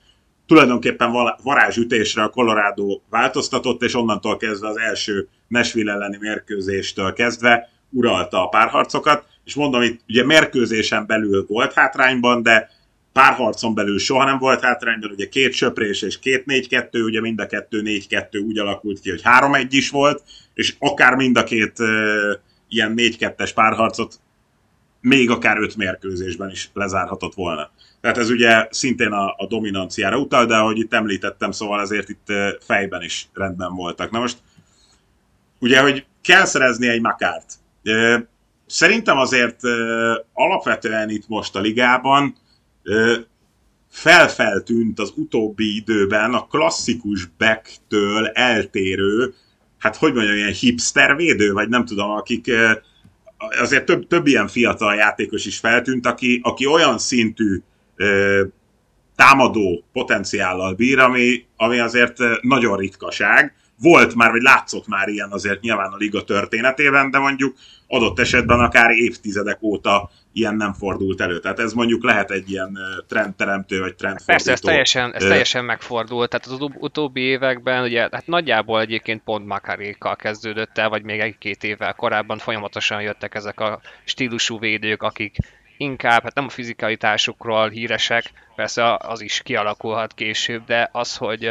[0.48, 1.12] tulajdonképpen
[1.44, 8.48] varázsütésre a Colorado változtatott, és onnantól kezdve az első Nashville elleni mérkőzéstől kezdve uralta a
[8.48, 12.70] párharcokat, és mondom, itt ugye mérkőzésen belül volt hátrányban, de
[13.14, 17.46] párharcon belül soha nem volt hátrányban, ugye két söprés és két 4-2, ugye mind a
[17.46, 21.88] kettő 4-2 úgy alakult ki, hogy 3-1 is volt, és akár mind a két uh,
[22.68, 24.20] ilyen 4-2-es párharcot
[25.02, 27.72] még akár öt mérkőzésben is lezárhatott volna.
[28.02, 32.28] Tehát ez ugye szintén a, a dominanciára utal, de ahogy itt említettem, szóval azért itt
[32.60, 34.12] fejben is rendben voltak.
[34.12, 34.38] Na most,
[35.60, 37.54] ugye, hogy kell szerezni egy makárt.
[38.66, 39.60] Szerintem azért
[40.34, 42.36] alapvetően itt most a ligában
[43.90, 49.34] felfeltűnt az utóbbi időben a klasszikus backtől eltérő,
[49.78, 52.52] hát hogy mondjam, ilyen hipster védő, vagy nem tudom, akik
[53.38, 57.62] azért több, több ilyen fiatal játékos is feltűnt, aki, aki olyan szintű
[57.98, 58.44] ö,
[59.16, 63.56] támadó potenciállal bír, ami, ami azért nagyon ritkaság.
[63.80, 67.56] Volt már, vagy látszott már ilyen azért nyilván a liga történetében, de mondjuk
[67.88, 71.40] adott esetben akár évtizedek óta ilyen nem fordult elő.
[71.40, 74.34] Tehát ez mondjuk lehet egy ilyen trendteremtő, vagy trendfordító.
[74.34, 76.30] Persze, ez teljesen, ez teljesen megfordult.
[76.30, 81.64] Tehát az utóbbi években, ugye, hát nagyjából egyébként pont Makarékkal kezdődött el, vagy még egy-két
[81.64, 85.38] évvel korábban folyamatosan jöttek ezek a stílusú védők, akik
[85.78, 91.50] inkább, hát nem a fizikalitásukról híresek, persze az is kialakulhat később, de az, hogy,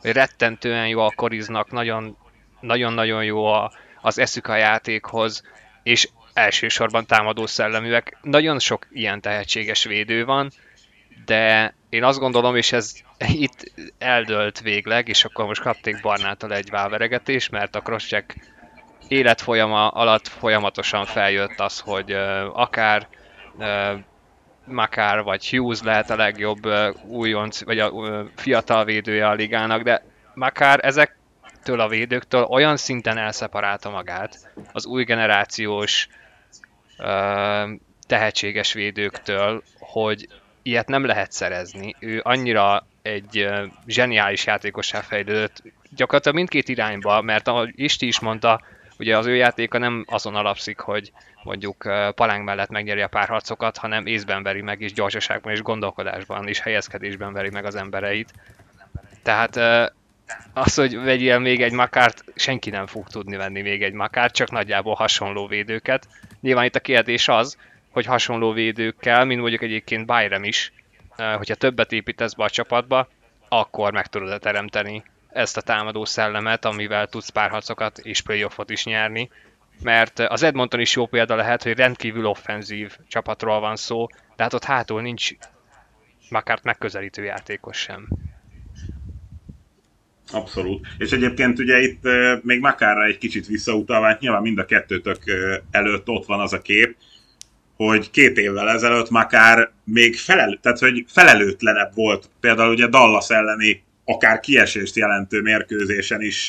[0.00, 2.16] hogy rettentően a koriznak, nagyon,
[2.60, 5.42] nagyon-nagyon jó a, az eszük a játékhoz,
[5.82, 8.18] és elsősorban támadó szelleműek.
[8.22, 10.50] Nagyon sok ilyen tehetséges védő van,
[11.24, 12.94] de én azt gondolom, és ez
[13.46, 18.36] itt eldölt végleg, és akkor most kapték Barnától egy válveregetés, mert a crosscheck
[19.08, 22.12] életfolyama alatt folyamatosan feljött az, hogy
[22.52, 23.08] akár
[24.64, 26.66] Makár vagy Hughes lehet a legjobb
[27.06, 27.92] újonc, vagy a
[28.36, 30.02] fiatal védője a ligának, de
[30.34, 31.16] Makár ezek
[31.62, 36.08] től a védőktől olyan szinten elszeparálta magát az új generációs
[38.06, 40.28] tehetséges védőktől, hogy
[40.62, 41.94] ilyet nem lehet szerezni.
[41.98, 43.48] Ő annyira egy
[43.86, 45.62] zseniális játékossá fejlődött,
[45.96, 48.60] gyakorlatilag mindkét irányba, mert ahogy Isti is mondta,
[49.02, 51.12] ugye az ő játéka nem azon alapszik, hogy
[51.42, 51.76] mondjuk
[52.14, 57.32] palánk mellett megnyeri a párharcokat, hanem észben veri meg, és gyorsaságban, és gondolkodásban, és helyezkedésben
[57.32, 58.32] veri meg az embereit.
[59.22, 59.56] Tehát
[60.52, 64.50] az, hogy vegyél még egy makárt, senki nem fog tudni venni még egy makárt, csak
[64.50, 66.08] nagyjából hasonló védőket.
[66.40, 67.56] Nyilván itt a kérdés az,
[67.90, 70.72] hogy hasonló védőkkel, mint mondjuk egyébként Byram is,
[71.16, 73.08] hogyha többet építesz be a csapatba,
[73.48, 79.30] akkor meg tudod teremteni ezt a támadó szellemet, amivel tudsz párharcokat és playoffot is nyerni.
[79.82, 84.52] Mert az Edmonton is jó példa lehet, hogy rendkívül offenzív csapatról van szó, de hát
[84.52, 85.30] ott hátul nincs
[86.28, 88.08] Makárt megközelítő játékos sem.
[90.32, 90.86] Abszolút.
[90.98, 92.02] És egyébként ugye itt
[92.42, 95.18] még Makárra egy kicsit visszautalva, hát nyilván mind a kettőtök
[95.70, 96.96] előtt ott van az a kép,
[97.76, 103.82] hogy két évvel ezelőtt Makár még felel, tehát, hogy felelőtlenebb volt, például ugye Dallas elleni
[104.04, 106.44] akár kiesést jelentő mérkőzésen is,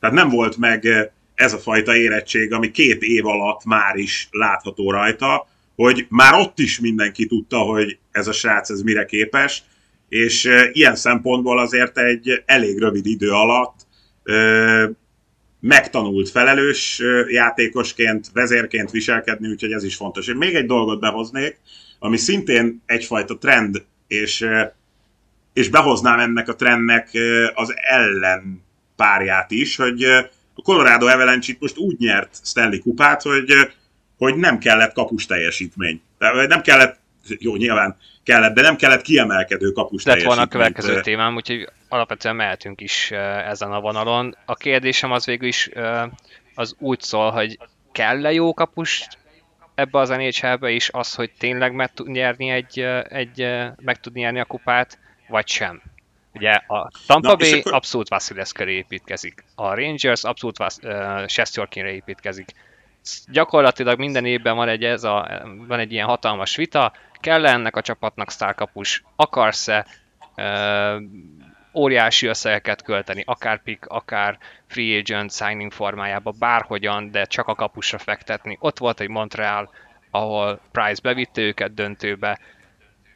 [0.00, 0.86] tehát nem volt meg
[1.34, 6.58] ez a fajta érettség, ami két év alatt már is látható rajta, hogy már ott
[6.58, 9.62] is mindenki tudta, hogy ez a srác ez mire képes,
[10.08, 13.74] és ilyen szempontból azért egy elég rövid idő alatt
[15.60, 20.26] megtanult felelős játékosként, vezérként viselkedni, úgyhogy ez is fontos.
[20.28, 21.58] Én még egy dolgot behoznék,
[21.98, 24.46] ami szintén egyfajta trend, és,
[25.54, 27.08] és behoznám ennek a trendnek
[27.54, 28.64] az ellen
[28.96, 30.02] párját is, hogy
[30.54, 33.52] a Colorado Avalanche itt most úgy nyert Stanley kupát, hogy,
[34.18, 36.02] hogy nem kellett kapus teljesítmény.
[36.48, 36.98] Nem kellett,
[37.38, 42.36] jó, nyilván kellett, de nem kellett kiemelkedő kapus Lett volna a következő témám, úgyhogy alapvetően
[42.36, 43.10] mehetünk is
[43.46, 44.36] ezen a vonalon.
[44.44, 45.70] A kérdésem az végül is
[46.54, 47.58] az úgy szól, hogy
[47.92, 49.08] kell-e jó kapus
[49.74, 53.46] ebbe az nhl is az, hogy tényleg meg tud nyerni, egy, egy,
[53.80, 55.82] meg tud nyerni a kupát, vagy sem?
[56.32, 57.72] Ugye a Tampa Na, Bay akkor...
[57.72, 62.50] abszolút Vasilevskere építkezik, a Rangers abszolút Vas- uh, Shestyorkinre építkezik.
[63.26, 67.80] Gyakorlatilag minden évben van egy, ez a, van egy ilyen hatalmas vita, kell ennek a
[67.80, 69.86] csapatnak sztárkapus, akarsz-e
[70.36, 71.02] uh,
[71.74, 77.98] óriási összegeket költeni, akár pick, akár free agent signing formájába, bárhogyan, de csak a kapusra
[77.98, 78.56] fektetni.
[78.60, 79.70] Ott volt egy Montreal,
[80.10, 82.38] ahol Price bevitte őket döntőbe,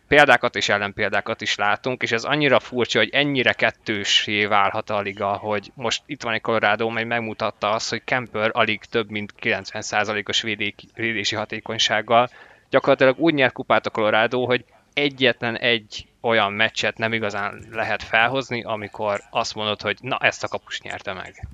[0.08, 5.32] példákat és ellenpéldákat is látunk, és ez annyira furcsa, hogy ennyire kettősé válhat a liga,
[5.36, 10.42] hogy most itt van egy Colorado, mely megmutatta azt, hogy Kemper alig több mint 90%-os
[10.94, 12.30] védési hatékonysággal
[12.70, 18.62] gyakorlatilag úgy nyert kupát a Colorado, hogy egyetlen egy olyan meccset nem igazán lehet felhozni,
[18.62, 21.48] amikor azt mondod, hogy na ezt a kapus nyerte meg.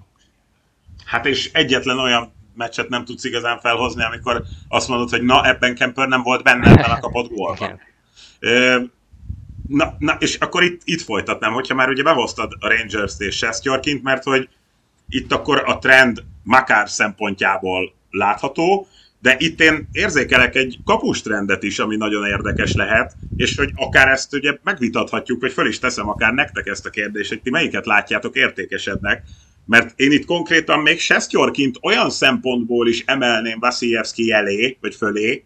[1.04, 5.74] Hát és egyetlen olyan meccset nem tudsz igazán felhozni, amikor azt mondod, hogy na ebben
[5.74, 7.80] Kemper nem volt benne, ebben a kapott gólban.
[9.68, 14.02] Na, na, és akkor itt, itt folytatnám, hogyha már ugye bevoztad a Rangers-t és Sestjorkint,
[14.02, 14.48] mert hogy
[15.08, 18.88] itt akkor a trend Makár szempontjából látható,
[19.24, 24.08] de itt én érzékelek egy kapus trendet is, ami nagyon érdekes lehet, és hogy akár
[24.08, 27.86] ezt ugye megvitathatjuk, hogy föl is teszem akár nektek ezt a kérdést, hogy ti melyiket
[27.86, 29.22] látjátok értékesednek,
[29.66, 35.44] mert én itt konkrétan még Sestjorkint olyan szempontból is emelném Vasiljevski elé, vagy fölé,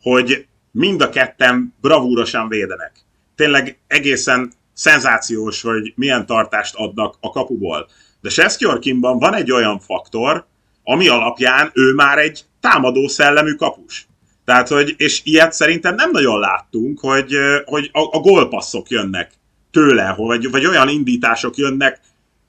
[0.00, 0.46] hogy
[0.78, 2.92] mind a ketten bravúrosan védenek.
[3.34, 7.88] Tényleg egészen szenzációs, hogy milyen tartást adnak a kapuból.
[8.20, 10.46] De Sestjorkinban van egy olyan faktor,
[10.84, 14.06] ami alapján ő már egy támadó szellemű kapus.
[14.44, 19.30] Tehát, hogy, és ilyet szerintem nem nagyon láttunk, hogy, hogy a, a gólpasszok jönnek
[19.70, 22.00] tőle, vagy, vagy olyan indítások jönnek,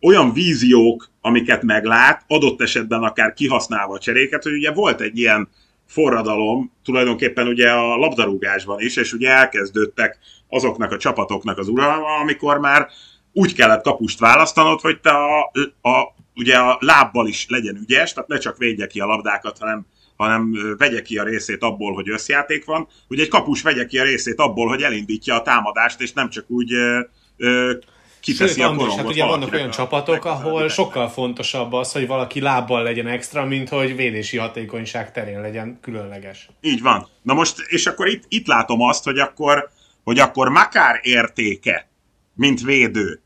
[0.02, 5.50] olyan víziók, amiket meglát, adott esetben akár kihasználva a cseréket, hogy ugye volt egy ilyen
[5.89, 12.58] forradalom tulajdonképpen ugye a labdarúgásban is, és ugye elkezdődtek azoknak a csapatoknak az uralma, amikor
[12.58, 12.88] már
[13.34, 15.52] úgy kellett kapust választanod, hogy te a,
[15.89, 19.86] a, ugye a lábbal is legyen ügyes, tehát ne csak védje ki a labdákat, hanem,
[20.15, 22.88] hanem vegye ki a részét abból, hogy összjáték van.
[23.08, 26.49] Ugye egy kapus vegye ki a részét abból, hogy elindítja a támadást, és nem csak
[26.49, 26.99] úgy ö,
[27.38, 27.73] ö,
[28.19, 32.41] kiteszi Sőt, a András, hát ugye vannak olyan csapatok, ahol sokkal fontosabb az, hogy valaki
[32.41, 36.49] lábbal legyen extra, mint hogy védési hatékonyság terén legyen különleges.
[36.62, 37.08] Így van.
[37.21, 39.69] Na most, és akkor itt, itt látom azt, hogy akkor,
[40.03, 41.89] hogy akkor Makár értéke,
[42.36, 43.21] mint védő,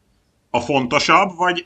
[0.50, 1.66] a fontosabb, vagy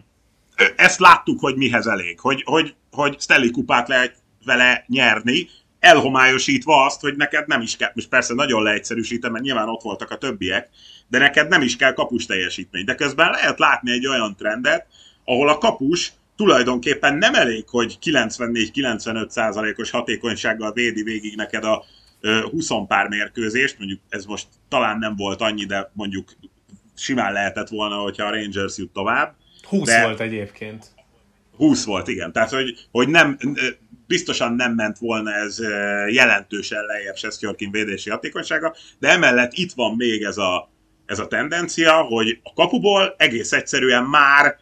[0.75, 5.47] ezt láttuk, hogy mihez elég, hogy, hogy, hogy Stanley kupát lehet vele nyerni,
[5.79, 10.11] elhomályosítva azt, hogy neked nem is kell, most persze nagyon leegyszerűsítem, mert nyilván ott voltak
[10.11, 10.69] a többiek,
[11.07, 12.85] de neked nem is kell kapus teljesítmény.
[12.85, 14.85] De közben lehet látni egy olyan trendet,
[15.25, 21.83] ahol a kapus tulajdonképpen nem elég, hogy 94-95 százalékos hatékonysággal védi végig neked a
[22.51, 26.35] 20 pár mérkőzést, mondjuk ez most talán nem volt annyi, de mondjuk
[26.95, 29.35] simán lehetett volna, hogyha a Rangers jut tovább.
[29.63, 30.85] 20 de volt egyébként.
[31.57, 32.31] 20 volt, igen.
[32.31, 33.37] Tehát, hogy, hogy nem,
[34.07, 35.59] biztosan nem ment volna ez
[36.09, 40.69] jelentősen lejjebb Sestjorkin védési hatékonysága, de emellett itt van még ez a,
[41.05, 44.57] ez a tendencia, hogy a kapuból egész egyszerűen már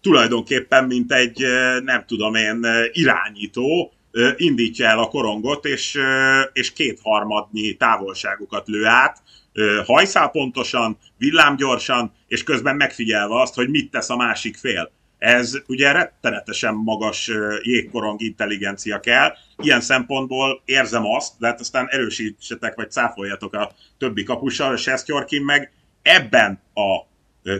[0.00, 1.44] tulajdonképpen, mint egy,
[1.84, 3.92] nem tudom én, irányító,
[4.36, 5.98] indítja el a korongot, és,
[6.52, 9.22] és kétharmadnyi távolságokat lő át,
[9.84, 14.92] hajszál pontosan, villámgyorsan, és közben megfigyelve azt, hogy mit tesz a másik fél.
[15.20, 17.30] Ez ugye rettenetesen magas
[17.62, 19.32] jégkorong intelligencia kell.
[19.56, 25.42] Ilyen szempontból érzem azt, de hát aztán erősítsetek, vagy cáfoljatok a többi kapussal, a Sestjorkin
[25.42, 27.08] meg ebben a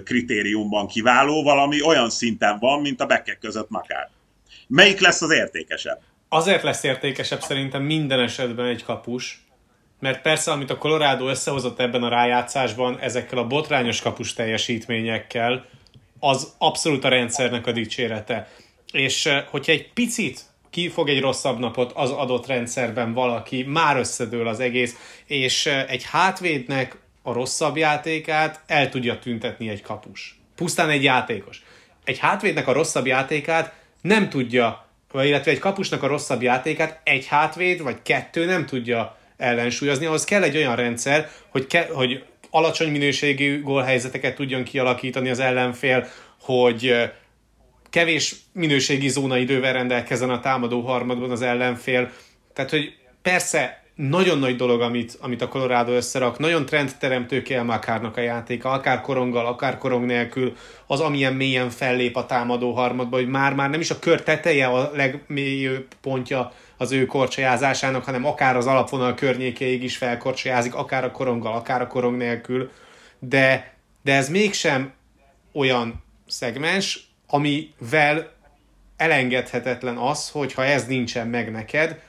[0.04, 4.10] kritériumban kiváló, valami olyan szinten van, mint a bekkek között Makár.
[4.66, 6.00] Melyik lesz az értékesebb?
[6.28, 9.44] Azért lesz értékesebb szerintem minden esetben egy kapus,
[9.98, 15.64] mert persze, amit a Colorado összehozott ebben a rájátszásban, ezekkel a botrányos kapus teljesítményekkel,
[16.20, 18.48] az abszolút a rendszernek a dicsérete.
[18.92, 24.61] És hogyha egy picit kifog egy rosszabb napot az adott rendszerben valaki, már összedől az
[24.61, 30.40] egész, és egy hátvédnek a rosszabb játékát el tudja tüntetni egy kapus.
[30.56, 31.62] Pusztán egy játékos.
[32.04, 37.83] Egy hátvédnek a rosszabb játékát nem tudja, illetve egy kapusnak a rosszabb játékát egy hátvéd
[37.83, 40.06] vagy kettő nem tudja ellensúlyozni.
[40.06, 46.06] Ahhoz kell egy olyan rendszer, hogy, ke, hogy alacsony minőségű gólhelyzeteket tudjon kialakítani az ellenfél,
[46.40, 47.10] hogy
[47.90, 52.10] kevés minőségi zónaidővel rendelkezzen a támadó harmadban az ellenfél.
[52.52, 58.16] Tehát, hogy persze nagyon nagy dolog, amit, amit a Colorado összerak, nagyon trendteremtő kell Makárnak
[58.16, 63.28] a játéka, akár koronggal, akár korong nélkül, az amilyen mélyen fellép a támadó harmadba, hogy
[63.28, 68.66] már-már nem is a kör teteje a legmélyebb pontja az ő korcsolyázásának, hanem akár az
[68.66, 72.70] alapvonal környékéig is felkorcsolyázik, akár a koronggal, akár a korong nélkül,
[73.18, 74.92] de, de ez mégsem
[75.52, 78.32] olyan szegmens, amivel
[78.96, 82.00] elengedhetetlen az, hogy ha ez nincsen meg neked,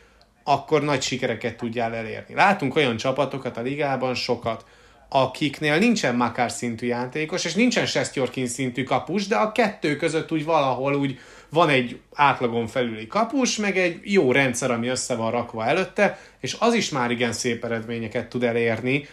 [0.43, 2.34] akkor nagy sikereket tudjál elérni.
[2.34, 4.65] Látunk olyan csapatokat a ligában, sokat,
[5.10, 10.46] akiknél nincsen Makár szintű játékos, és nincsen Sestjorkin szintű kapus, de a kettő között úgy
[10.46, 11.19] valahol úgy
[11.52, 16.56] van egy átlagon felüli kapus, meg egy jó rendszer, ami össze van rakva előtte, és
[16.60, 19.08] az is már igen szép eredményeket tud elérni.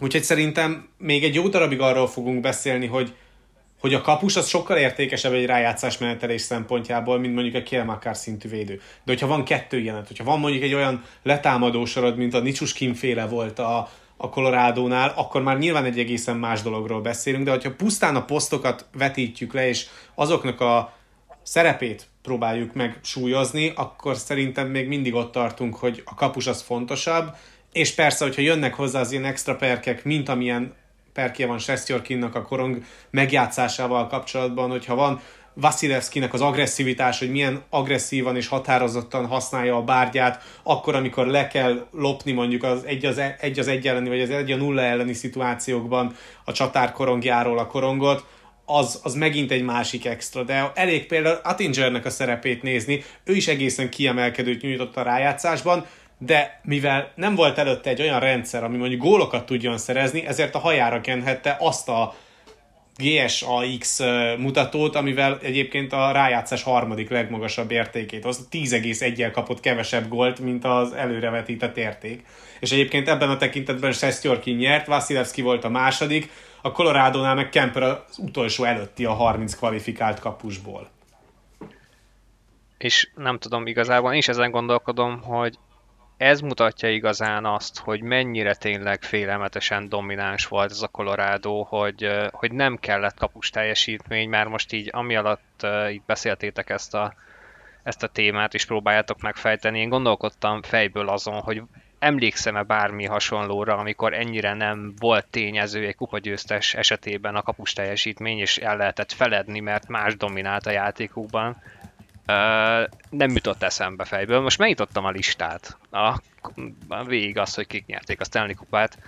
[0.00, 3.14] Úgyhogy szerintem még egy jó darabig arról fogunk beszélni, hogy
[3.80, 8.48] hogy a kapus az sokkal értékesebb egy rájátszás menetelés szempontjából, mint mondjuk a Kielmakár szintű
[8.48, 8.74] védő.
[8.74, 12.94] De hogyha van kettő ilyenet, hogyha van mondjuk egy olyan letámadó sorod, mint a Nicsuskin
[12.94, 17.74] féle volt a, a Colorado-nál, akkor már nyilván egy egészen más dologról beszélünk, de hogyha
[17.74, 20.92] pusztán a posztokat vetítjük le, és azoknak a
[21.42, 27.34] szerepét próbáljuk meg súlyozni, akkor szerintem még mindig ott tartunk, hogy a kapus az fontosabb,
[27.72, 30.74] és persze, hogyha jönnek hozzá az ilyen extra perkek, mint amilyen
[31.12, 35.20] perkje van Sestjorkinnak a korong megjátszásával kapcsolatban, hogyha van
[35.54, 41.86] Vasilevskinek az agresszivitás, hogy milyen agresszívan és határozottan használja a bárgyát, akkor, amikor le kell
[41.92, 44.82] lopni mondjuk az egy az, e, egy, az egy elleni, vagy az egy a nulla
[44.82, 48.24] elleni szituációkban a csatár korongjáról a korongot,
[48.70, 53.48] az, az megint egy másik extra, de elég például Attingernek a szerepét nézni, ő is
[53.48, 55.86] egészen kiemelkedőt nyújtott a rájátszásban,
[56.18, 60.58] de mivel nem volt előtte egy olyan rendszer, ami mondjuk gólokat tudjon szerezni, ezért a
[60.58, 62.14] hajára kenhette azt a
[62.96, 64.00] GSAX
[64.38, 70.92] mutatót, amivel egyébként a rájátszás harmadik legmagasabb értékét, az 10,1-el kapott kevesebb gólt, mint az
[70.92, 72.24] előrevetített érték.
[72.60, 76.30] És egyébként ebben a tekintetben Sestjorkin nyert, Vasilevski volt a második,
[76.62, 80.88] a Colorado-nál meg Kemper az utolsó előtti a 30 kvalifikált kapusból.
[82.78, 85.58] És nem tudom, igazából én is ezen gondolkodom, hogy
[86.16, 92.52] ez mutatja igazán azt, hogy mennyire tényleg félelmetesen domináns volt ez a Colorado, hogy, hogy
[92.52, 97.14] nem kellett kapus teljesítmény, már most így ami alatt így beszéltétek ezt a,
[97.82, 99.80] ezt a témát, és próbáljátok megfejteni.
[99.80, 101.62] Én gondolkodtam fejből azon, hogy
[102.00, 108.56] emlékszem-e bármi hasonlóra, amikor ennyire nem volt tényező egy kupagyőztes esetében a kapus teljesítmény, és
[108.56, 111.56] el lehetett feledni, mert más dominált a játékukban
[113.10, 114.40] nem jutott eszembe fejből.
[114.40, 115.76] Most megnyitottam a listát.
[115.90, 116.20] A,
[116.88, 118.98] a végig az, hogy kik nyerték a Stanley kupát,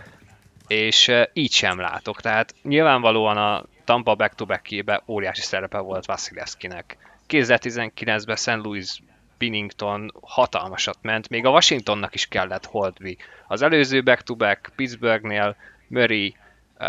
[0.67, 2.21] és uh, így sem látok.
[2.21, 6.97] Tehát nyilvánvalóan a Tampa back-to-back óriási szerepe volt Vasilevskinek.
[7.29, 8.65] 2019-ben St.
[8.65, 9.03] Louis
[9.43, 13.17] Binnington hatalmasat ment, még a Washingtonnak is kellett Holdby.
[13.49, 15.57] Az előző back-to-back Pittsburghnél
[15.89, 16.37] Murray
[16.79, 16.87] uh,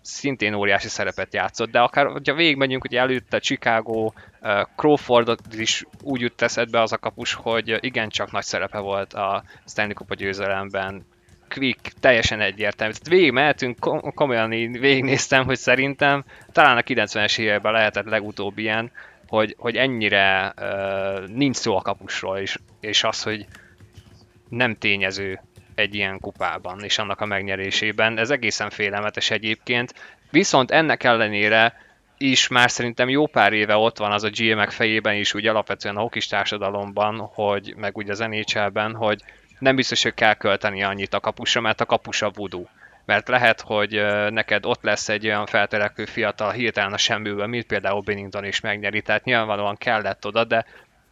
[0.00, 6.20] szintén óriási szerepet játszott, de akár, hogyha végigmegyünk, hogy előtte Chicago, uh, Crawford is úgy
[6.20, 11.06] jut eszedbe az a kapus, hogy igencsak nagy szerepe volt a Stanley Kupa győzelemben,
[11.48, 12.92] Quick teljesen egyértelmű.
[12.92, 13.78] Tehát végig mehetünk,
[14.14, 18.90] komolyan végignéztem, hogy szerintem talán a 90-es években lehetett legutóbb ilyen,
[19.32, 23.46] hogy, hogy ennyire uh, nincs szó a kapusról, és, és az, hogy
[24.48, 25.40] nem tényező
[25.74, 28.18] egy ilyen kupában és annak a megnyerésében.
[28.18, 29.94] Ez egészen félelmetes egyébként.
[30.30, 31.74] Viszont ennek ellenére
[32.18, 35.96] is már szerintem jó pár éve ott van az a GM-ek fejében is, úgy alapvetően
[35.96, 39.20] a hokis társadalomban, hogy, meg úgy az NHL-ben, hogy
[39.58, 42.64] nem biztos, hogy kell költeni annyit a kapusra, mert a kapus a voodoo.
[43.04, 48.00] Mert lehet, hogy neked ott lesz egy olyan felterekvő fiatal hirtelen a semmiből, mint például
[48.00, 50.64] Bennington is megnyeri, tehát nyilvánvalóan kellett oda, de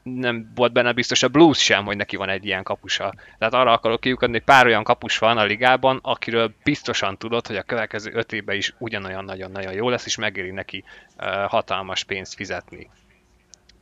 [0.03, 3.14] nem volt benne biztos a Blues sem, hogy neki van egy ilyen kapusa.
[3.38, 7.57] Tehát arra akarok kiukadni, hogy pár olyan kapus van a ligában, akiről biztosan tudod, hogy
[7.57, 10.84] a következő öt évben is ugyanolyan nagyon-nagyon jó lesz, és megéri neki
[11.18, 12.91] uh, hatalmas pénzt fizetni.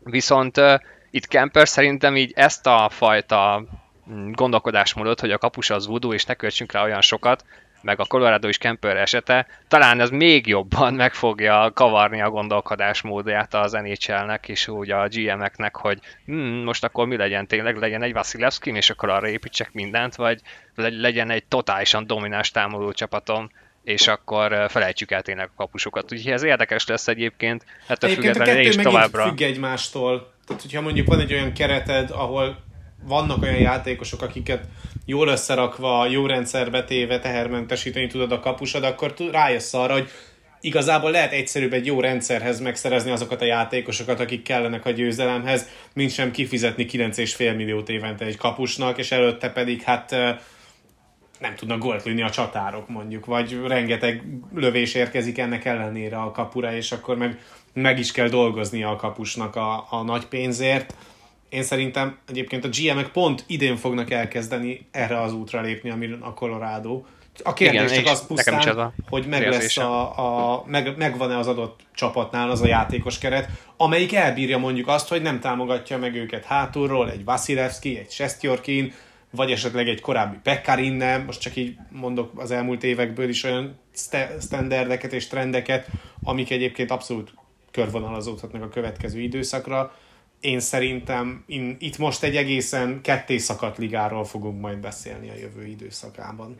[0.05, 0.61] Viszont
[1.11, 3.65] itt Kemper szerintem így ezt a fajta
[4.11, 7.45] mm, gondolkodásmódot, hogy a kapus az voodoo, és ne költsünk rá olyan sokat,
[7.81, 13.55] meg a Colorado is Kemper esete, talán ez még jobban meg fogja kavarni a gondolkodásmódját
[13.55, 18.13] az NHL-nek és úgy a GM-eknek, hogy hm, most akkor mi legyen tényleg, legyen egy
[18.13, 20.41] Vasilevskin, és akkor arra építsek mindent, vagy
[20.75, 23.51] legyen egy totálisan domináns támadó csapatom,
[23.85, 26.13] és akkor felejtsük el tényleg a kapusokat.
[26.13, 29.27] Úgyhogy ez érdekes lesz egyébként, ettől egyébként függetlenül a kettő továbbra.
[29.27, 30.33] függ egymástól.
[30.47, 32.68] Tehát, hogyha mondjuk van egy olyan kereted, ahol
[33.03, 34.65] vannak olyan játékosok, akiket
[35.05, 40.09] jól összerakva, jó rendszerbe téve tehermentesíteni tudod a kapusod, akkor rájössz arra, hogy
[40.61, 46.11] igazából lehet egyszerűbb egy jó rendszerhez megszerezni azokat a játékosokat, akik kellenek a győzelemhez, mint
[46.11, 50.11] sem kifizetni 9,5 milliót évente egy kapusnak, és előtte pedig hát
[51.41, 54.23] nem tudnak gólt lőni a csatárok mondjuk, vagy rengeteg
[54.55, 57.39] lövés érkezik ennek ellenére a kapura, és akkor meg,
[57.73, 60.95] meg is kell dolgoznia a kapusnak a, a nagy pénzért
[61.49, 66.35] én szerintem egyébként a GM-ek pont idén fognak elkezdeni erre az útra lépni, ami a
[66.35, 67.03] Colorado.
[67.43, 71.47] A kérdés Igen, csak az pusztán, a hogy meg lesz a, a meg, megvan-e az
[71.47, 76.45] adott csapatnál az a játékos keret, amelyik elbírja mondjuk azt, hogy nem támogatja meg őket
[76.45, 78.93] hátulról, egy Vasilevski, egy Sestjorkin,
[79.31, 83.79] vagy esetleg egy korábbi Pekkarin nem, most csak így mondok az elmúlt évekből is olyan
[84.41, 85.87] standardeket és trendeket,
[86.23, 87.35] amik egyébként abszolút
[87.71, 89.93] körvonalazódhatnak a következő időszakra
[90.41, 95.67] én szerintem in, itt most egy egészen ketté szakadt ligáról fogunk majd beszélni a jövő
[95.67, 96.59] időszakában.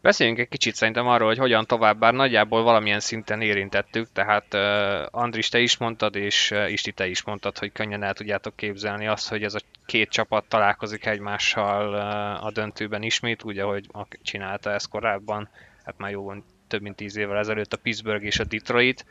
[0.00, 5.20] Beszéljünk egy kicsit szerintem arról, hogy hogyan tovább, bár nagyjából valamilyen szinten érintettük, tehát uh,
[5.20, 9.06] Andris, te is mondtad, és uh, Isti, te is mondtad, hogy könnyen el tudjátok képzelni
[9.06, 13.86] azt, hogy ez a két csapat találkozik egymással uh, a döntőben ismét, úgy, ahogy
[14.22, 15.48] csinálta ezt korábban,
[15.84, 16.32] hát már jó
[16.68, 19.04] több mint tíz évvel ezelőtt a Pittsburgh és a Detroit,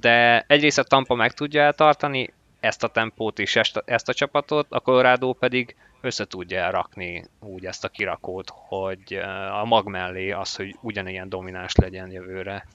[0.00, 4.14] de egyrészt a Tampa meg tudja eltartani ezt a tempót és ezt a, ezt a
[4.14, 9.14] csapatot, a Colorado pedig össze tudja rakni úgy ezt a kirakót, hogy
[9.60, 12.66] a mag mellé az, hogy ugyanilyen domináns legyen jövőre.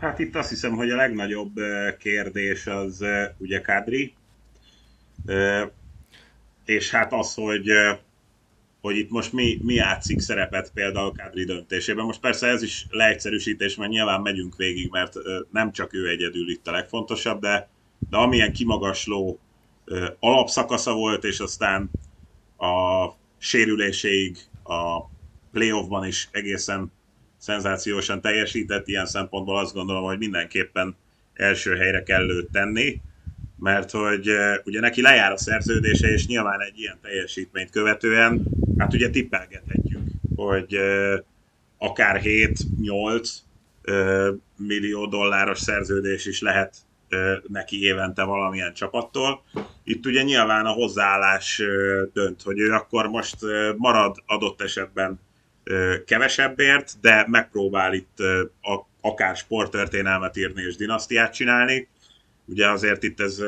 [0.00, 1.52] Hát itt azt hiszem, hogy a legnagyobb
[1.98, 3.04] kérdés az
[3.38, 4.14] ugye Kadri,
[6.64, 7.68] és hát az, hogy
[8.86, 12.04] hogy itt most mi, mi játszik szerepet például Kadri döntésében.
[12.04, 15.14] Most persze ez is leegyszerűsítés, mert nyilván megyünk végig, mert
[15.50, 17.68] nem csak ő egyedül itt a legfontosabb, de,
[18.10, 19.38] de amilyen kimagasló
[20.20, 21.90] alapszakasza volt, és aztán
[22.58, 23.06] a
[23.38, 25.00] sérüléséig a
[25.52, 26.92] playoffban is egészen
[27.38, 30.96] szenzációsan teljesített, ilyen szempontból azt gondolom, hogy mindenképpen
[31.34, 33.00] első helyre kell őt tenni,
[33.58, 34.30] mert hogy
[34.64, 38.42] ugye neki lejár a szerződése, és nyilván egy ilyen teljesítményt követően,
[38.78, 40.02] hát ugye tippelgethetjük,
[40.36, 40.78] hogy
[41.78, 43.30] akár 7-8
[44.56, 46.76] millió dolláros szerződés is lehet
[47.48, 49.44] neki évente valamilyen csapattól.
[49.84, 51.62] Itt ugye nyilván a hozzáállás
[52.12, 53.36] dönt, hogy ő akkor most
[53.76, 55.20] marad adott esetben
[56.06, 58.18] kevesebbért, de megpróbál itt
[59.00, 61.88] akár sporttörténelmet írni és dinasztiát csinálni.
[62.46, 63.42] Ugye azért itt ez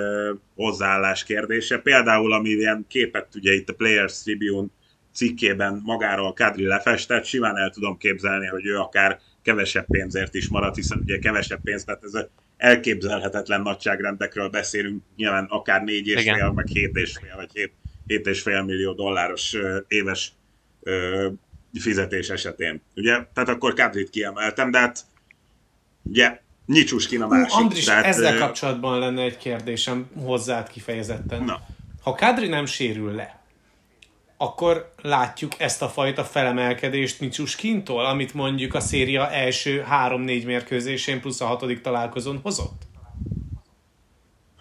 [0.55, 1.79] hozzáállás kérdése.
[1.79, 4.69] Például, ami ilyen képet ugye itt a Players Tribune
[5.13, 10.75] cikkében magáról Kadri lefestett, simán el tudom képzelni, hogy ő akár kevesebb pénzért is marad,
[10.75, 12.27] hiszen ugye kevesebb pénz, tehát ez
[12.57, 16.35] elképzelhetetlen nagyságrendekről beszélünk, nyilván akár négy és Igen.
[16.35, 17.73] fél, meg hét és fél, vagy hét,
[18.07, 19.57] hét és fél millió dolláros
[19.89, 20.33] éves
[21.81, 22.83] fizetés esetén.
[22.97, 23.13] Ugye?
[23.13, 25.05] Tehát akkor Kadrit kiemeltem, de hát
[26.03, 27.55] ugye Nicsuskin a másik.
[27.55, 31.45] Uh, Andris, tehát, ezzel kapcsolatban lenne egy kérdésem hozzád kifejezetten.
[31.45, 31.61] Na.
[32.03, 33.43] Ha Kadri nem sérül le,
[34.37, 41.41] akkor látjuk ezt a fajta felemelkedést Nicsuskintól, amit mondjuk a széria első három-négy mérkőzésén plusz
[41.41, 42.83] a hatodik találkozón hozott?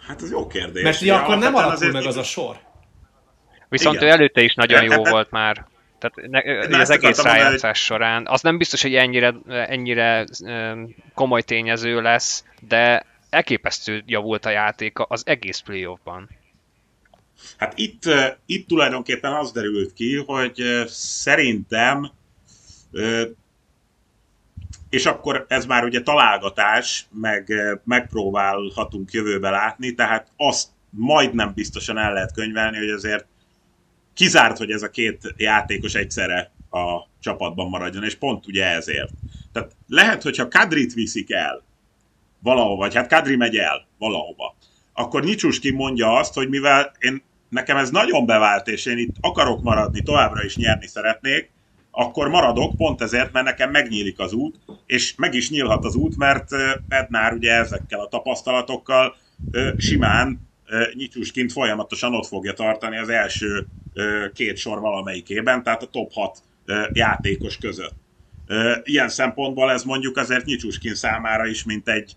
[0.06, 0.82] Hát ez jó kérdés.
[0.82, 2.56] Mert ugye akkor nem alakul meg az a sor.
[3.68, 4.08] Viszont Igen.
[4.08, 5.66] ő előtte is nagyon jó volt már.
[5.98, 6.30] Tehát
[6.68, 7.86] ne, az egész rájátszás hogy...
[7.86, 8.26] során.
[8.26, 10.26] Az nem biztos, hogy ennyire, ennyire
[11.14, 16.28] komoly tényező lesz, de elképesztő javult a játéka az egész playoffban.
[17.56, 18.02] Hát itt,
[18.46, 22.10] itt tulajdonképpen az derült ki, hogy szerintem
[24.90, 27.52] és akkor ez már ugye találgatás, meg
[27.84, 33.26] megpróbálhatunk jövőbe látni, tehát azt majdnem biztosan el lehet könyvelni, hogy azért
[34.18, 39.10] kizárt, hogy ez a két játékos egyszerre a csapatban maradjon, és pont ugye ezért.
[39.52, 41.62] Tehát lehet, hogyha Kadrit viszik el
[42.42, 44.56] valahova, vagy hát Kadri megy el valahova,
[44.92, 49.62] akkor Nicsuski mondja azt, hogy mivel én, nekem ez nagyon bevált, és én itt akarok
[49.62, 51.50] maradni, továbbra is nyerni szeretnék,
[51.90, 54.56] akkor maradok, pont ezért, mert nekem megnyílik az út,
[54.86, 56.48] és meg is nyílhat az út, mert
[56.88, 59.16] Bednár ugye ezekkel a tapasztalatokkal
[59.76, 60.48] simán
[60.94, 63.66] Nyicsuskint folyamatosan ott fogja tartani az első
[64.32, 66.42] két sor valamelyikében, tehát a top 6
[66.92, 67.94] játékos között.
[68.82, 72.16] Ilyen szempontból ez mondjuk azért Nyicsuskin számára is, mint egy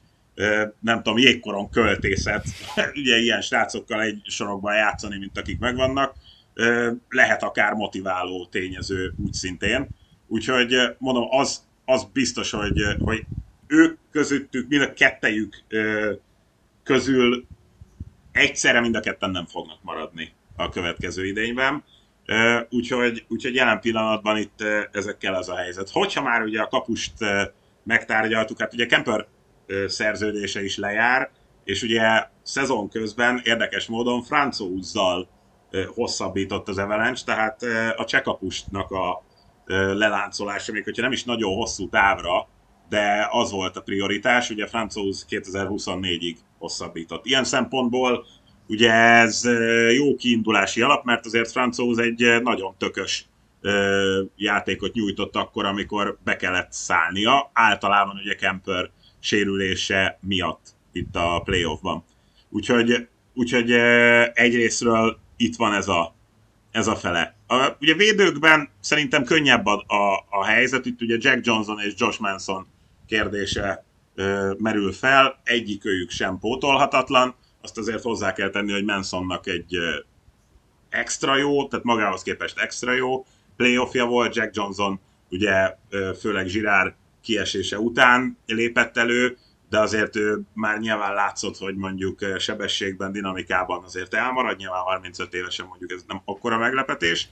[0.80, 2.48] nem tudom, jégkoron költészet,
[3.02, 6.16] ugye ilyen srácokkal egy sorokban játszani, mint akik megvannak,
[7.10, 9.88] lehet akár motiváló tényező úgy szintén.
[10.28, 13.26] Úgyhogy mondom, az, az biztos, hogy, hogy
[13.68, 15.64] ők közöttük, mind a kettejük
[16.84, 17.46] közül
[18.32, 21.84] egyszerre mind a ketten nem fognak maradni a következő idényben.
[22.70, 25.90] Úgyhogy, úgyhogy jelen pillanatban itt ezekkel az a helyzet.
[25.90, 27.14] Hogyha már ugye a kapust
[27.84, 29.28] megtárgyaltuk, hát ugye Kemper
[29.86, 31.30] szerződése is lejár,
[31.64, 35.30] és ugye szezon közben érdekes módon francózzal
[35.88, 37.62] hosszabbított az Avalanche, tehát
[37.98, 39.24] a csekapustnak a
[39.94, 42.48] leláncolása, még hogyha nem is nagyon hosszú távra,
[42.90, 47.26] de az volt a prioritás, ugye Francúz 2024-ig hosszabbított.
[47.26, 48.26] Ilyen szempontból
[48.72, 49.48] ugye ez
[49.94, 53.26] jó kiindulási alap, mert azért Francúz egy nagyon tökös
[54.36, 62.04] játékot nyújtott akkor, amikor be kellett szállnia, általában ugye Kemper sérülése miatt itt a playoffban.
[62.50, 63.72] Úgyhogy, úgyhogy
[64.34, 66.16] egyrésztről itt van ez a,
[66.72, 67.36] ez a fele.
[67.48, 72.22] A, ugye védőkben szerintem könnyebb a, a, a helyzet, itt ugye Jack Johnson és Josh
[72.22, 72.68] Manson
[73.08, 79.48] kérdése ö, merül fel, egyik őjük sem pótolhatatlan, azt azért hozzá kell tenni, hogy Mansonnak
[79.48, 79.78] egy
[80.90, 85.00] extra jó, tehát magához képest extra jó playoffja volt, Jack Johnson
[85.30, 85.76] ugye
[86.20, 89.38] főleg Zsirár kiesése után lépett elő,
[89.70, 95.66] de azért ő már nyilván látszott, hogy mondjuk sebességben, dinamikában azért elmarad, nyilván 35 évesen
[95.66, 97.30] mondjuk ez nem akkora meglepetés.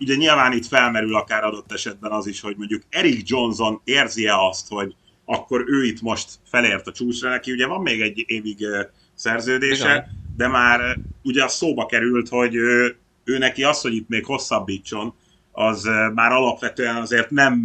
[0.00, 4.68] Ugye nyilván itt felmerül akár adott esetben az is, hogy mondjuk Eric Johnson érzi-e azt,
[4.68, 4.94] hogy
[5.24, 7.52] akkor ő itt most felért a csúcsra, neki.
[7.52, 8.66] Ugye van még egy évig
[9.14, 10.04] szerződése, Bizony.
[10.36, 15.14] de már ugye a szóba került, hogy ő, ő neki az, hogy itt még hosszabbítson,
[15.52, 17.60] az már alapvetően azért nem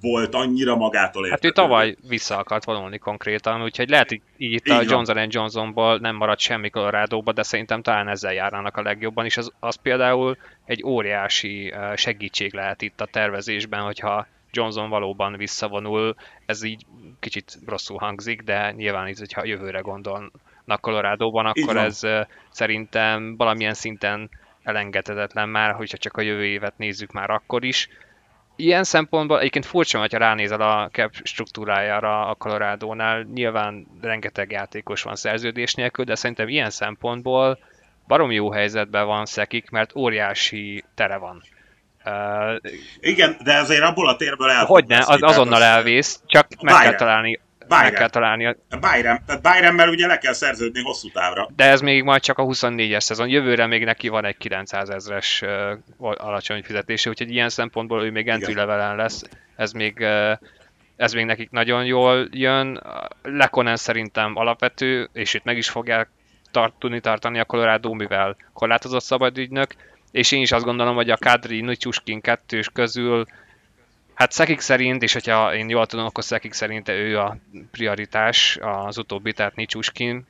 [0.00, 1.48] volt annyira magától értető.
[1.48, 5.26] Hát ő tavaly vissza akart vonulni konkrétan, úgyhogy lehet, hogy így itt így a Johnson
[5.28, 9.76] Johnsonból nem maradt semmi colorado de szerintem talán ezzel járnának a legjobban, és az, az
[9.82, 16.14] például egy óriási segítség lehet itt a tervezésben, hogyha Johnson valóban visszavonul,
[16.46, 16.86] ez így
[17.20, 19.80] kicsit rosszul hangzik, de nyilván így, hogyha jövőre
[20.78, 22.00] gondolnak Colorado-ban, akkor ez
[22.50, 24.30] szerintem valamilyen szinten
[24.62, 27.88] elengedhetetlen már, hogyha csak a jövő évet nézzük már akkor is.
[28.56, 35.16] Ilyen szempontból egyébként furcsa, hogyha ránézel a cap struktúrájára a Colorado-nál, nyilván rengeteg játékos van
[35.16, 37.58] szerződés nélkül, de szerintem ilyen szempontból
[38.06, 41.42] barom jó helyzetben van Szekik, mert óriási tere van.
[42.04, 44.64] Uh, Igen, de azért abból a térből el.
[44.64, 47.40] Hogyne, az azonnal elvész, csak meg kell találni
[47.70, 47.84] Byron.
[47.84, 48.46] meg kell találni.
[48.46, 48.56] A...
[48.68, 51.48] Byron, tehát Byron-mel ugye le kell szerződni hosszú távra.
[51.56, 53.28] De ez még majd csak a 24-es szezon.
[53.28, 58.28] Jövőre még neki van egy 900 ezres uh, alacsony fizetése, úgyhogy ilyen szempontból ő még
[58.28, 59.22] entry levelen lesz.
[59.56, 60.32] Ez még, uh,
[60.96, 62.82] ez még nekik nagyon jól jön.
[63.22, 66.08] Lekonen szerintem alapvető, és itt meg is fogják
[66.50, 69.74] tart, tudni tartani a Colorado, mivel korlátozott szabadügynök.
[70.10, 73.26] És én is azt gondolom, hogy a Kadri Nutyuskin kettős közül
[74.20, 77.36] Hát Szekik szerint, és hogyha én jól tudom, akkor Szekik szerint ő a
[77.70, 80.26] prioritás az utóbbi, tehát Nicsuskin,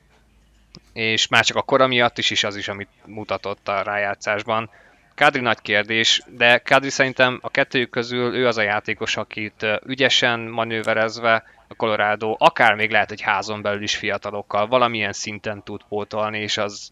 [0.93, 4.69] és már csak a kora miatt is, is az is, amit mutatott a rájátszásban.
[5.15, 10.39] Kadri nagy kérdés, de Kadri szerintem a kettőjük közül ő az a játékos, akit ügyesen
[10.39, 16.39] manőverezve a Colorado, akár még lehet, hogy házon belül is fiatalokkal valamilyen szinten tud pótolni,
[16.39, 16.91] és az,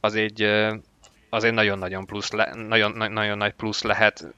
[0.00, 0.42] az egy,
[1.30, 4.34] az egy nagyon-nagyon plusz, le, nagyon, nagyon nagy plusz lehet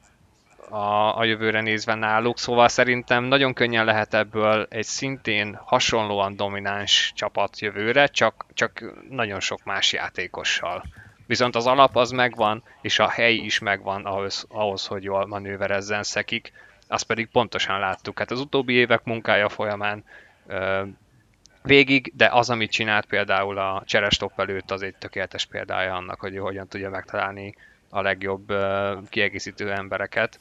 [0.71, 7.13] a, a jövőre nézve náluk, szóval szerintem nagyon könnyen lehet ebből egy szintén hasonlóan domináns
[7.15, 10.85] csapat jövőre, csak, csak nagyon sok más játékossal.
[11.27, 16.03] Viszont az alap az megvan, és a hely is megvan ahhoz, ahhoz hogy jól manőverezzen
[16.03, 16.53] szekik,
[16.89, 18.19] azt pedig pontosan láttuk.
[18.19, 20.05] Hát az utóbbi évek munkája folyamán
[20.47, 20.83] ö,
[21.63, 26.39] végig, de az, amit csinált például a cserestop előtt, az egy tökéletes példája annak, hogy
[26.39, 27.55] hogyan tudja megtalálni
[27.91, 30.41] a legjobb ö, kiegészítő embereket.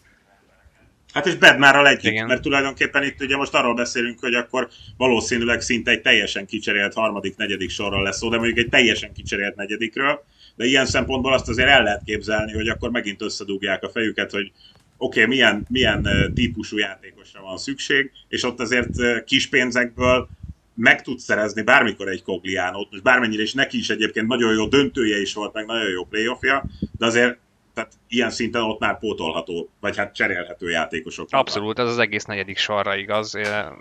[1.14, 2.28] Hát és Bednárral együtt, Igen.
[2.28, 7.36] mert tulajdonképpen itt ugye most arról beszélünk, hogy akkor valószínűleg szinte egy teljesen kicserélt harmadik,
[7.36, 10.24] negyedik sorról lesz szó, de mondjuk egy teljesen kicserélt negyedikről,
[10.56, 14.52] de ilyen szempontból azt azért el lehet képzelni, hogy akkor megint összedugják a fejüket, hogy
[14.98, 20.30] oké, okay, milyen, milyen típusú játékosra van szükség, és ott azért kis pénzekből
[20.76, 25.22] meg tudsz szerezni bármikor egy Kogliánót, most bármennyire is neki is egyébként nagyon jó döntője
[25.22, 26.66] is volt, meg nagyon jó playoffja,
[26.98, 27.38] de azért
[27.74, 31.28] tehát ilyen szinten ott már pótolható, vagy hát cserélhető játékosok.
[31.32, 33.36] Abszolút, ez az egész negyedik sorra igaz,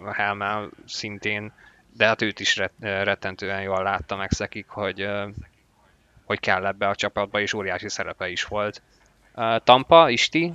[0.04, 1.52] a Helmel szintén,
[1.96, 5.08] de hát őt is rettentően jól látta meg szekik, hogy,
[6.24, 8.82] hogy kell ebbe a csapatba, és óriási szerepe is volt.
[9.64, 10.52] Tampa, Isti?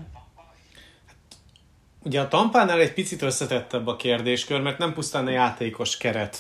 [2.04, 6.38] Ugye a Tampánál egy picit összetettebb a kérdéskör, mert nem pusztán a játékos keret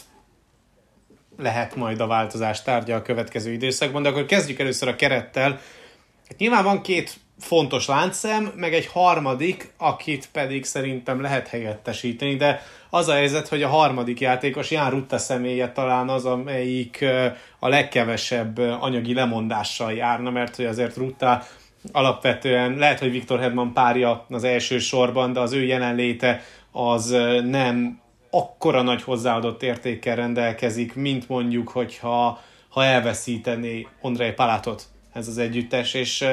[1.37, 5.59] lehet majd a változás tárgya a következő időszakban, de akkor kezdjük először a kerettel,
[6.29, 12.61] Hát nyilván van két fontos láncszem, meg egy harmadik, akit pedig szerintem lehet helyettesíteni, de
[12.89, 17.05] az a helyzet, hogy a harmadik játékos, Ján Rutta személye talán az, amelyik
[17.59, 21.43] a legkevesebb anyagi lemondással járna, mert hogy azért Rutta
[21.91, 27.09] alapvetően lehet, hogy Viktor Hedman párja az első sorban, de az ő jelenléte az
[27.43, 28.01] nem
[28.31, 34.83] akkora nagy hozzáadott értékkel rendelkezik, mint mondjuk, hogyha ha elveszítené Ondrej Palátot
[35.17, 36.25] ez az együttes, és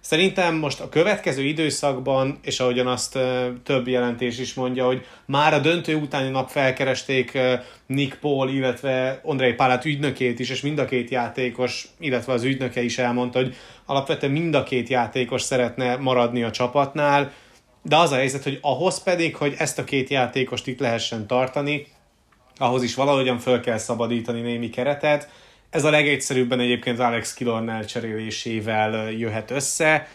[0.00, 3.18] Szerintem most a következő időszakban, és ahogyan azt
[3.64, 7.38] több jelentés is mondja, hogy már a döntő utáni nap felkeresték
[7.86, 12.82] Nick Paul, illetve Andrei Pálát ügynökét is, és mind a két játékos, illetve az ügynöke
[12.82, 13.54] is elmondta, hogy
[13.86, 17.32] alapvetően mind a két játékos szeretne maradni a csapatnál,
[17.82, 21.86] de az a helyzet, hogy ahhoz pedig, hogy ezt a két játékost itt lehessen tartani,
[22.56, 25.28] ahhoz is valahogyan föl kell szabadítani némi keretet,
[25.70, 30.08] ez a legegyszerűbben egyébként Alex Kilorn cserélésével jöhet össze.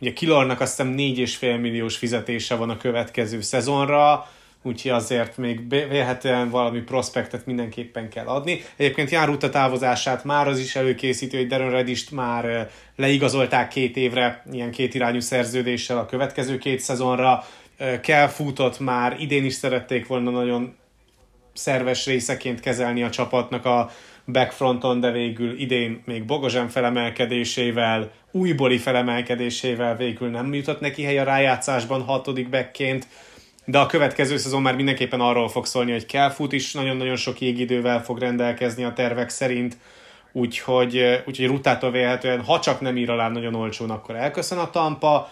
[0.00, 4.28] Ugye Kilornak azt hiszem 4,5 milliós fizetése van a következő szezonra,
[4.62, 8.62] úgyhogy azért még vélhetően valami prospektet mindenképpen kell adni.
[8.76, 14.42] Egyébként Ján Ruta távozását már az is előkészítő, hogy Darren Redist már leigazolták két évre,
[14.52, 17.44] ilyen kétirányú szerződéssel a következő két szezonra.
[18.00, 20.76] Kell futott már, idén is szerették volna nagyon
[21.52, 23.90] szerves részeként kezelni a csapatnak a,
[24.26, 31.24] backfronton, de végül idén még Bogozsán felemelkedésével, újbóli felemelkedésével végül nem jutott neki hely a
[31.24, 33.06] rájátszásban hatodik backként.
[33.68, 38.02] de a következő szezon már mindenképpen arról fog szólni, hogy kell is, nagyon-nagyon sok jégidővel
[38.02, 39.76] fog rendelkezni a tervek szerint,
[40.32, 45.30] úgyhogy, úgyhogy Rutától vélhetően, ha csak nem ír alá nagyon olcsón, akkor elköszön a Tampa,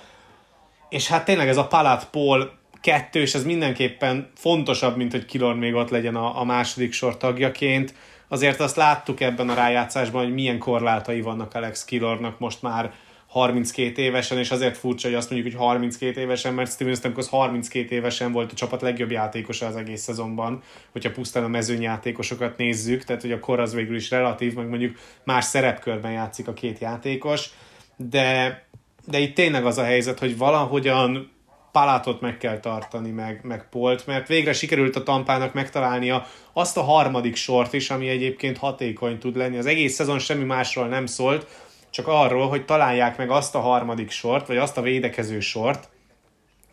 [0.88, 5.74] és hát tényleg ez a Palat Paul kettős, ez mindenképpen fontosabb, mint hogy Kilor még
[5.74, 7.95] ott legyen a, a második sor tagjaként.
[8.29, 12.93] Azért azt láttuk ebben a rájátszásban, hogy milyen korlátai vannak Alex Kilornak most már
[13.35, 17.95] 32 évesen, és azért furcsa, hogy azt mondjuk, hogy 32 évesen, mert Steven Stamkos 32
[17.95, 20.62] évesen volt a csapat legjobb játékosa az egész szezonban,
[20.93, 24.97] hogyha pusztán a mezőnyjátékosokat nézzük, tehát hogy a kor az végül is relatív, meg mondjuk
[25.25, 27.51] más szerepkörben játszik a két játékos,
[27.97, 28.62] de,
[29.07, 31.31] de itt tényleg az a helyzet, hogy valahogyan
[31.75, 36.83] Palátot meg kell tartani, meg, meg Polt, mert végre sikerült a Tampának megtalálnia azt a
[36.83, 39.59] harmadik sort is, ami egyébként hatékony tud lenni.
[39.59, 41.47] Az egész szezon semmi másról nem szólt,
[41.91, 45.89] csak arról, hogy találják meg azt a harmadik sort, vagy azt a védekező sort,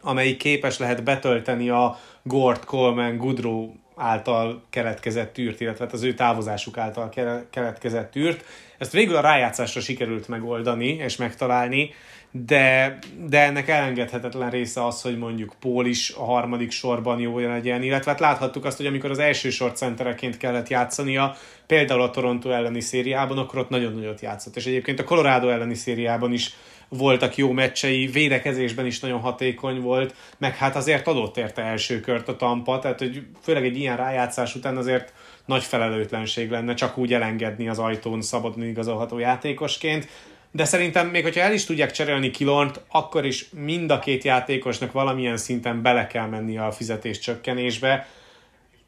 [0.02, 6.14] amelyik képes lehet betölteni a Gord, Coleman, Goodrow által keletkezett tűrt, illetve hát az ő
[6.14, 7.10] távozásuk által
[7.50, 8.46] keletkezett tűrt.
[8.78, 11.94] Ezt végül a rájátszásra sikerült megoldani és megtalálni,
[12.32, 17.84] de, de ennek elengedhetetlen része az, hogy mondjuk Pól is a harmadik sorban jó legyen,
[17.84, 22.50] illetve hát láthattuk azt, hogy amikor az első sor centereként kellett játszania, például a Toronto
[22.50, 26.54] elleni szériában, akkor ott nagyon nagyot játszott, és egyébként a Colorado elleni szériában is
[26.90, 32.28] voltak jó meccsei, védekezésben is nagyon hatékony volt, meg hát azért adott érte első kört
[32.28, 35.14] a Tampa, tehát hogy főleg egy ilyen rájátszás után azért
[35.46, 40.08] nagy felelőtlenség lenne csak úgy elengedni az ajtón szabadon igazolható játékosként
[40.52, 44.92] de szerintem még hogyha el is tudják cserélni Kilont, akkor is mind a két játékosnak
[44.92, 48.08] valamilyen szinten bele kell menni a fizetés csökkenésbe,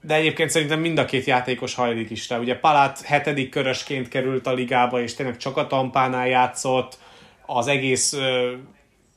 [0.01, 2.39] de egyébként szerintem mind a két játékos hajlik is rá.
[2.39, 6.97] Ugye Palát hetedik körösként került a ligába, és tényleg csak a tampánál játszott,
[7.45, 8.51] az egész uh,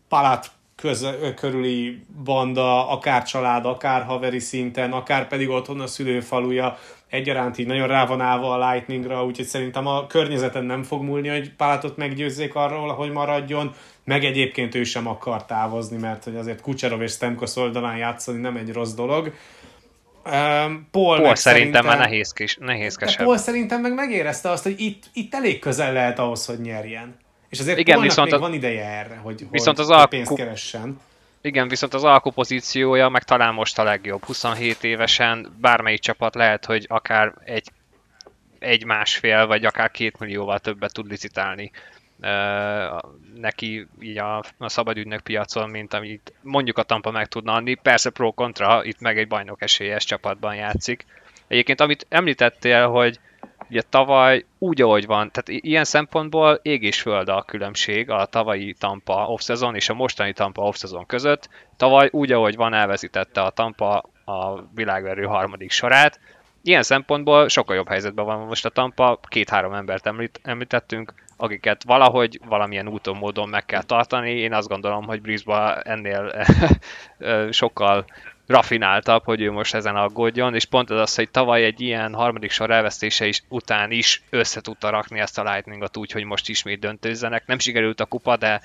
[0.09, 6.79] Palát köz, körüli banda, akár család, akár haveri szinten, akár pedig otthon a szülőfaluja,
[7.11, 11.29] egyaránt így nagyon rá van állva a Lightningra, úgyhogy szerintem a környezeten nem fog múlni,
[11.29, 16.61] hogy Pálátot meggyőzzék arról, hogy maradjon, meg egyébként ő sem akar távozni, mert hogy azért
[16.61, 19.33] Kucserov és Stemkos oldalán játszani nem egy rossz dolog.
[20.25, 23.25] Um, Paul, Paul szerintem már nehézkes, nehézkesebb.
[23.25, 27.17] Paul szerintem meg megérezte azt, hogy itt, itt elég közel lehet ahhoz, hogy nyerjen.
[27.49, 28.43] És azért Igen, viszont még a...
[28.43, 30.09] van ideje erre, hogy, viszont hogy az alku...
[30.09, 31.01] pénzt keressen.
[31.47, 34.25] Igen, viszont az alkupozíciója meg talán most a legjobb.
[34.25, 37.69] 27 évesen bármelyik csapat lehet, hogy akár egy,
[38.59, 41.71] egy másfél, vagy akár két millióval többet tud licitálni
[43.35, 47.75] neki így a, a szabadügynök piacon, mint amit mondjuk a Tampa meg tudna adni.
[47.75, 51.05] Persze pro kontra, itt meg egy bajnok esélyes csapatban játszik.
[51.47, 53.19] Egyébként amit említettél, hogy
[53.71, 58.75] Ugye tavaly úgy, ahogy van, tehát ilyen szempontból ég és föld a különbség a tavalyi
[58.79, 61.49] Tampa off és a mostani Tampa off között.
[61.77, 66.21] Tavaly úgy, ahogy van, elveszítette a Tampa a világverő harmadik sorát.
[66.63, 72.41] Ilyen szempontból sokkal jobb helyzetben van most a Tampa, két-három embert említ, említettünk, akiket valahogy,
[72.49, 74.31] valamilyen úton, módon meg kell tartani.
[74.31, 76.45] Én azt gondolom, hogy Brisba ennél
[77.51, 78.05] sokkal
[78.47, 82.51] rafináltabb, hogy ő most ezen aggódjon, és pont az az, hogy tavaly egy ilyen harmadik
[82.51, 86.81] sor elvesztése is után is össze tudta rakni ezt a Lightningot úgy, hogy most ismét
[86.81, 87.47] döntőzzenek.
[87.47, 88.61] Nem sikerült a kupa, de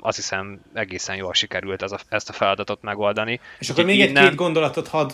[0.00, 3.40] azt hiszem egészen jól sikerült ez a, ezt a feladatot megoldani.
[3.58, 4.16] És akkor még innen...
[4.16, 5.10] egy-két gondolatot hadd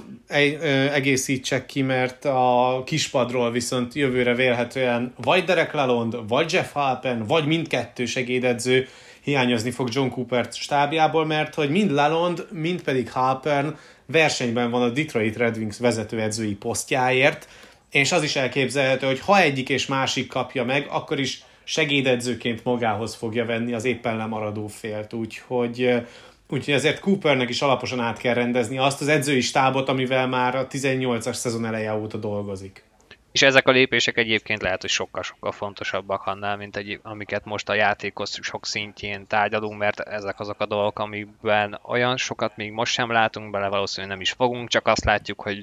[0.92, 7.46] egészítsek ki, mert a kispadról viszont jövőre vélhetően vagy Derek Lalonde, vagy Jeff Halpen, vagy
[7.46, 8.88] mindkettő segédedző
[9.26, 14.88] hiányozni fog John Cooper stábjából, mert hogy mind Lalond, mind pedig Halpern versenyben van a
[14.88, 17.48] Detroit Red Wings vezetőedzői posztjáért,
[17.90, 23.14] és az is elképzelhető, hogy ha egyik és másik kapja meg, akkor is segédedzőként magához
[23.14, 26.02] fogja venni az éppen lemaradó félt, úgyhogy
[26.48, 30.66] Úgyhogy ezért Coopernek is alaposan át kell rendezni azt az edzői stábot, amivel már a
[30.66, 32.84] 18-as szezon eleje óta dolgozik.
[33.32, 37.74] És ezek a lépések egyébként lehet, hogy sokkal-sokkal fontosabbak annál, mint egy, amiket most a
[37.74, 43.10] játékos sok szintjén tárgyalunk, mert ezek azok a dolgok, amikben olyan sokat még most sem
[43.10, 45.62] látunk bele, valószínűleg nem is fogunk, csak azt látjuk, hogy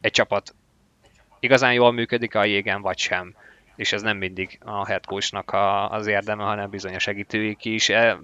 [0.00, 0.54] egy csapat
[1.40, 3.34] igazán jól működik a jégen, vagy sem.
[3.80, 7.88] És ez nem mindig a head coachnak a, az érdeme, hanem bizony a segítőik is.
[7.88, 8.18] E,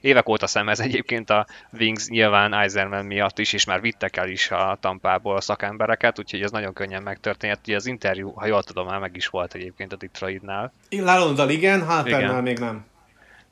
[0.00, 1.46] Évek óta szem ez egyébként a
[1.78, 6.42] Wings nyilván Eiserman miatt is, és már vittek el is a tampából a szakembereket, úgyhogy
[6.42, 7.58] ez nagyon könnyen megtörtént.
[7.64, 10.72] Ugye az interjú, ha jól tudom, már meg is volt egyébként a Detroitnál.
[10.90, 12.84] Lálondal igen, Harpernál még nem.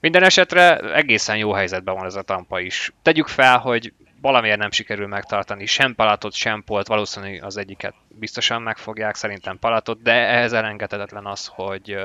[0.01, 2.93] Minden esetre egészen jó helyzetben van ez a Tampa is.
[3.03, 3.93] Tegyük fel, hogy
[4.25, 10.03] valamiért nem sikerül megtartani sem Palatot, sem Polt, valószínűleg az egyiket biztosan megfogják, szerintem Palatot,
[10.03, 11.97] de ehhez elengedhetetlen az, hogy,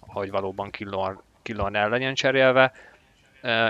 [0.00, 2.72] hogy valóban Killorn, Killorn el legyen cserélve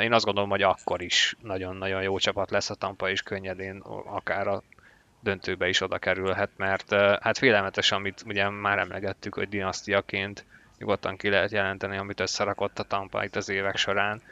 [0.00, 4.46] Én azt gondolom, hogy akkor is nagyon-nagyon jó csapat lesz a Tampa, és könnyedén akár
[4.46, 4.62] a
[5.20, 10.44] döntőbe is oda kerülhet, mert hát félelmetes, amit ugye már emlegettük, hogy dinasztiaként
[10.78, 14.22] nyugodtan ki lehet jelenteni, amit összerakott a Tampa itt az évek során.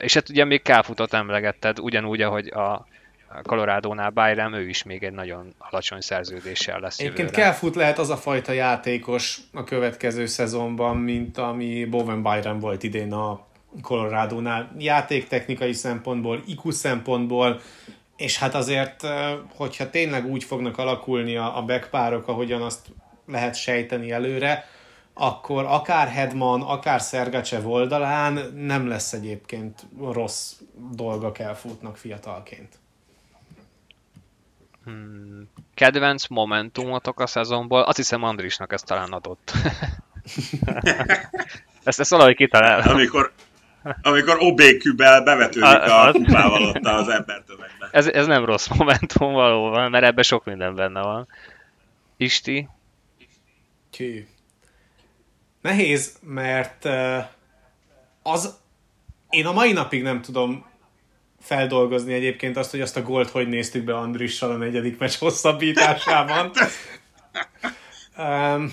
[0.00, 2.86] És hát ugye még Káfutot emlegetted, ugyanúgy, ahogy a
[3.42, 8.16] Colorado-nál Byram, ő is még egy nagyon alacsony szerződéssel lesz Egyébként Kelfut lehet az a
[8.16, 13.46] fajta játékos a következő szezonban, mint ami Bowen Byram volt idén a
[13.82, 14.74] Colorado-nál.
[14.78, 17.60] Játéktechnikai szempontból, IQ szempontból,
[18.16, 19.06] és hát azért,
[19.54, 22.86] hogyha tényleg úgy fognak alakulni a backpárok, ahogyan azt
[23.26, 24.68] lehet sejteni előre,
[25.18, 30.52] akkor akár Hedman, akár Szergacsev oldalán nem lesz egyébként rossz
[30.90, 32.78] dolga kell futnak fiatalként.
[34.84, 35.48] Hmm.
[35.74, 37.82] Kedvenc momentumotok a szezonból?
[37.82, 39.52] Azt hiszem Andrisnak ezt talán adott.
[41.84, 42.80] ezt, ezt valahogy kitalál.
[42.80, 43.32] Amikor,
[44.02, 47.88] amikor obékübel bevetődik a, a kupával ott az embertömegbe.
[47.90, 51.28] Ez, ez nem rossz momentum valóban, mert ebben sok minden benne van.
[52.16, 52.68] Isti?
[53.90, 54.26] Kű.
[55.66, 56.84] Nehéz, mert
[58.22, 58.56] az
[59.30, 60.66] én a mai napig nem tudom
[61.40, 66.50] feldolgozni egyébként azt, hogy azt a gólt hogy néztük be Andrissal a negyedik meccs hosszabbításában.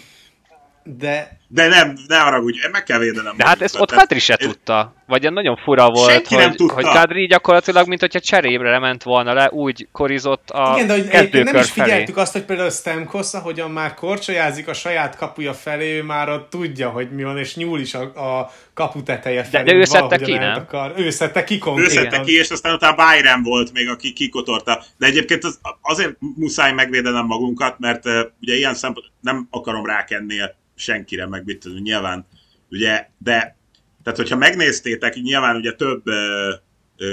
[0.83, 1.37] de...
[1.47, 3.37] De nem, ne haragudj, meg kell védenem.
[3.37, 4.93] De hát ezt ott Kadri se tudta.
[5.07, 9.87] Vagy nagyon fura volt, hogy, hogy Kadri gyakorlatilag, mint hogyha cserébre ment volna le, úgy
[9.91, 14.67] korizott a Igen, de hogy nem is figyeltük azt, hogy például Stemkos, ahogyan már korcsolyázik
[14.67, 18.01] a saját kapuja felé, ő már ott tudja, hogy mi van, és nyúl is a,
[18.01, 19.63] a kapu teteje felé.
[19.63, 20.55] De, de ő szedte ki, nem?
[20.55, 20.93] Akar.
[20.97, 21.91] Ő szedte ki konkrétan.
[21.91, 24.83] Ő szedte ki, és aztán utána Byron volt még, aki kikotorta.
[24.97, 30.35] De egyébként az, azért muszáj megvédenem magunkat, mert uh, ugye ilyen szempont nem akarom rákenni
[30.75, 32.27] senkire, meg mit tudom, nyilván,
[32.69, 33.57] ugye, de
[34.03, 36.03] tehát hogyha megnéztétek, nyilván ugye több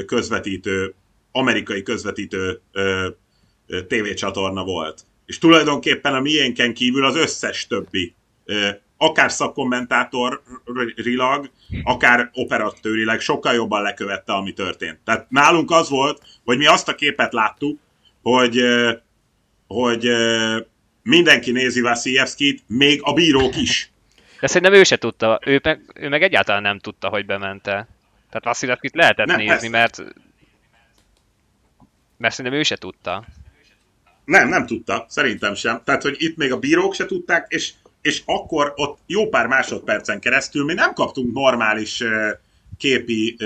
[0.06, 0.94] közvetítő,
[1.32, 3.08] amerikai közvetítő ö,
[3.66, 5.04] ö, tévécsatorna volt.
[5.26, 8.14] És tulajdonképpen a miénken kívül az összes többi,
[8.96, 11.50] akár szakkommentátorilag,
[11.82, 14.98] akár operatőrileg sokkal jobban lekövette, ami történt.
[15.04, 17.78] Tehát nálunk az volt, hogy mi azt a képet láttuk,
[18.22, 18.62] hogy,
[19.66, 20.08] hogy
[21.02, 23.92] mindenki nézi Vaszijevszkit, még a bírók is.
[24.40, 27.72] De szerintem ő se tudta, ő meg, ő meg egyáltalán nem tudta, hogy bemente.
[28.28, 29.68] Tehát Vaszilevskit lehetett nem, nézni, persze.
[29.68, 30.14] mert
[32.16, 33.24] mert szerintem ő se tudta.
[34.24, 35.80] Nem, nem tudta, szerintem sem.
[35.84, 37.72] Tehát, hogy itt még a bírók se tudták, és,
[38.02, 42.02] és akkor ott jó pár másodpercen keresztül mi nem kaptunk normális
[42.78, 43.36] képi,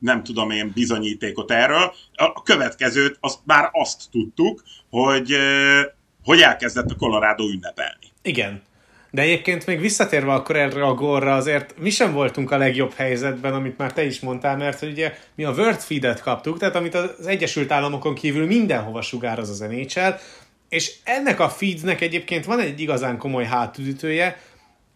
[0.00, 1.94] nem tudom én, bizonyítékot erről.
[2.14, 5.36] A következőt, azt, bár azt tudtuk, hogy
[6.24, 8.06] hogy elkezdett a Colorado ünnepelni.
[8.22, 8.62] Igen.
[9.14, 13.54] De egyébként még visszatérve akkor erre a górra, azért mi sem voltunk a legjobb helyzetben,
[13.54, 16.94] amit már te is mondtál, mert hogy ugye mi a Word Feed-et kaptuk, tehát amit
[16.94, 20.14] az Egyesült Államokon kívül mindenhova sugároz az NHL,
[20.68, 24.40] és ennek a feednek egyébként van egy igazán komoly hátüdítője,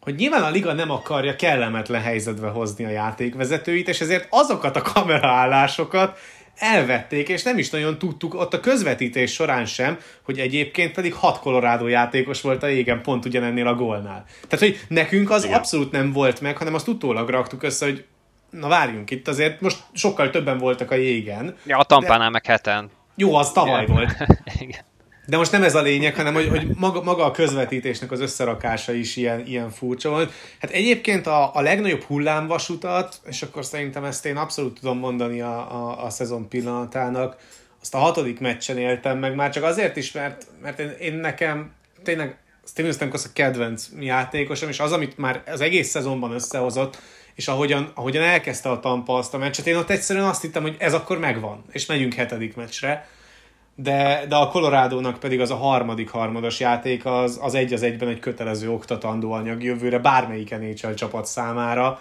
[0.01, 4.83] hogy nyilván a liga nem akarja kellemetlen helyzetbe hozni a játékvezetőit, és ezért azokat a
[4.83, 6.19] kameraállásokat
[6.57, 11.39] elvették, és nem is nagyon tudtuk ott a közvetítés során sem, hogy egyébként pedig hat
[11.39, 14.25] Colorado játékos volt a égen pont ugyanennél a gólnál.
[14.49, 15.57] Tehát, hogy nekünk az Igen.
[15.57, 18.05] abszolút nem volt meg, hanem azt utólag raktuk össze, hogy
[18.51, 21.57] na várjunk itt, azért most sokkal többen voltak a jégen.
[21.65, 22.31] Ja, a tampánál de...
[22.31, 22.91] meg heten.
[23.17, 23.95] Jó, az tavaly Igen.
[23.95, 24.17] volt.
[24.59, 24.81] Igen.
[25.27, 28.93] De most nem ez a lényeg, hanem hogy, hogy maga, maga a közvetítésnek az összerakása
[28.93, 30.33] is ilyen, ilyen furcsa volt.
[30.61, 35.59] Hát egyébként a, a legnagyobb hullámvasutat, és akkor szerintem ezt én abszolút tudom mondani a,
[35.59, 37.37] a, a szezon pillanatának,
[37.81, 41.73] azt a hatodik meccsen éltem meg, már csak azért is, mert, mert én, én nekem
[42.03, 46.99] tényleg Steven Stamkos a kedvenc játékosom, és az, amit már az egész szezonban összehozott,
[47.35, 50.77] és ahogyan, ahogyan elkezdte a Tampa azt a meccset, én ott egyszerűen azt hittem, hogy
[50.79, 53.09] ez akkor megvan, és megyünk hetedik meccsre
[53.79, 58.09] de, de a Colorado-nak pedig az a harmadik harmados játék az, az egy az egyben
[58.09, 61.99] egy kötelező oktatandó anyag jövőre bármelyik NHL csapat számára,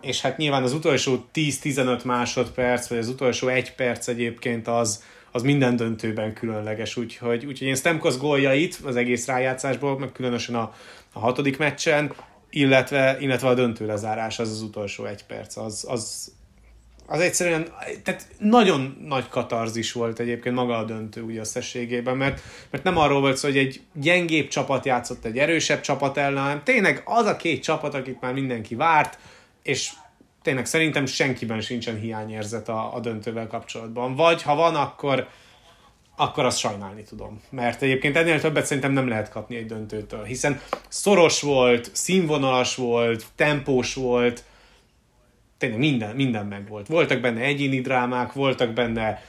[0.00, 5.42] és hát nyilván az utolsó 10-15 másodperc, vagy az utolsó egy perc egyébként az, az
[5.42, 10.74] minden döntőben különleges, úgyhogy, úgyhogy én Stemkos góljait az egész rájátszásból, meg különösen a,
[11.12, 12.12] a hatodik meccsen,
[12.50, 16.32] illetve, illetve a döntő lezárás az az utolsó egy perc, az, az,
[17.10, 22.40] az egyszerűen, tehát nagyon nagy katarzis volt egyébként maga a döntő úgy összességében, mert,
[22.70, 26.62] mert nem arról volt szó, hogy egy gyengébb csapat játszott egy erősebb csapat ellen, hanem
[26.64, 29.18] tényleg az a két csapat, akit már mindenki várt,
[29.62, 29.90] és
[30.42, 34.14] tényleg szerintem senkiben sincsen hiányérzet a, a döntővel kapcsolatban.
[34.14, 35.28] Vagy ha van, akkor,
[36.16, 37.42] akkor azt sajnálni tudom.
[37.50, 43.24] Mert egyébként ennél többet szerintem nem lehet kapni egy döntőtől, hiszen szoros volt, színvonalas volt,
[43.34, 44.44] tempós volt,
[45.60, 46.86] tényleg minden, minden megvolt.
[46.86, 49.22] Voltak benne egyéni drámák, voltak benne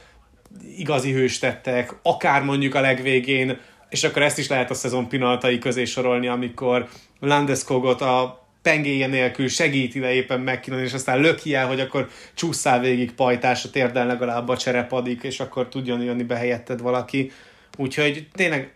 [0.76, 3.58] igazi hőstettek, akár mondjuk a legvégén,
[3.88, 6.88] és akkor ezt is lehet a szezon pillanatai közé sorolni, amikor
[7.20, 12.80] Landeskogot a pengéje nélkül segíti le éppen McKinnon, és aztán löki el, hogy akkor csúszál
[12.80, 17.30] végig pajtás, a térden legalább a cserepadik, és akkor tudjon jönni be helyetted valaki.
[17.76, 18.74] Úgyhogy tényleg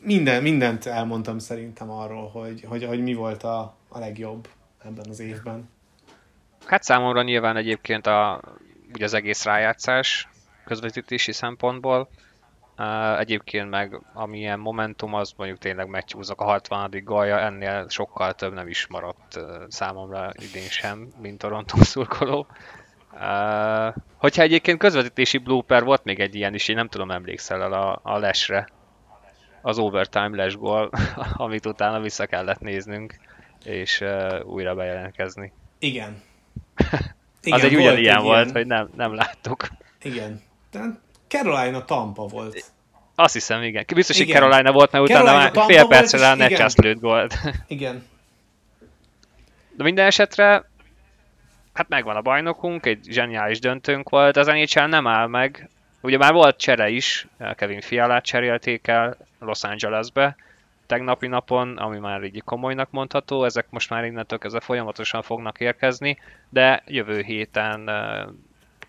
[0.00, 4.48] minden, mindent elmondtam szerintem arról, hogy, hogy, hogy mi volt a, a legjobb
[4.84, 5.68] ebben az évben.
[6.64, 8.40] Hát számomra nyilván egyébként a,
[8.94, 10.28] ugye az egész rájátszás
[10.64, 12.08] közvetítési szempontból.
[12.78, 16.90] Uh, egyébként meg amilyen momentum, az mondjuk tényleg megcsúzok a 60.
[17.04, 22.46] galja, ennél sokkal több nem is maradt uh, számomra idén sem, mint Toronto szurkoló.
[23.12, 27.72] Uh, hogyha egyébként közvetítési blooper volt még egy ilyen is, én nem tudom emlékszel el
[27.72, 28.68] a, a lesre,
[29.62, 30.90] az overtime les gól,
[31.34, 33.14] amit utána vissza kellett néznünk,
[33.64, 35.52] és uh, újra bejelentkezni.
[35.78, 36.22] Igen.
[37.44, 38.56] Igen az egy ugyanilyen volt, ilyen...
[38.56, 39.68] hogy nem, nem láttuk.
[40.02, 40.42] Igen.
[40.70, 40.80] De
[41.28, 42.72] Carolina Tampa volt.
[43.14, 43.84] Azt hiszem, igen.
[43.94, 47.38] Biztos, hogy Carolina volt, mert utána már fél percre rá Netchász lőtt volt.
[47.66, 48.06] Igen.
[49.76, 50.64] De minden esetre,
[51.72, 55.68] hát megvan a bajnokunk, egy zseniális döntőnk volt, az NHL nem áll meg.
[56.00, 60.36] Ugye már volt csere is, Kevin Fialát cserélték el Los Angelesbe
[60.92, 66.18] tegnapi napon, ami már így komolynak mondható, ezek most már innentől kezdve folyamatosan fognak érkezni,
[66.48, 67.90] de jövő héten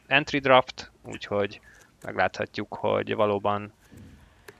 [0.07, 1.59] entry draft, úgyhogy
[2.05, 3.73] megláthatjuk, hogy valóban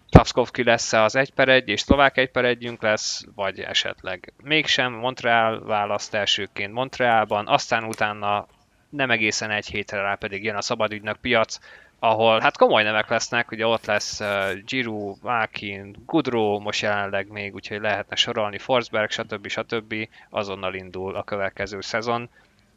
[0.10, 4.94] Tapskovki lesz az 1 per 1 és szlovák 1 per 1 lesz, vagy esetleg mégsem.
[4.94, 8.48] Montreal választ elsőként Montrealban, aztán utána
[8.90, 11.60] nem egészen egy hétre rá pedig jön a szabadügynök piac,
[12.04, 17.54] ahol hát komoly nevek lesznek, ugye ott lesz uh, Giroud, Malkin, Gudro most jelenleg még,
[17.54, 19.48] úgyhogy lehetne sorolni, Forsberg, stb.
[19.48, 19.96] stb.
[20.30, 22.30] azonnal indul a következő szezon,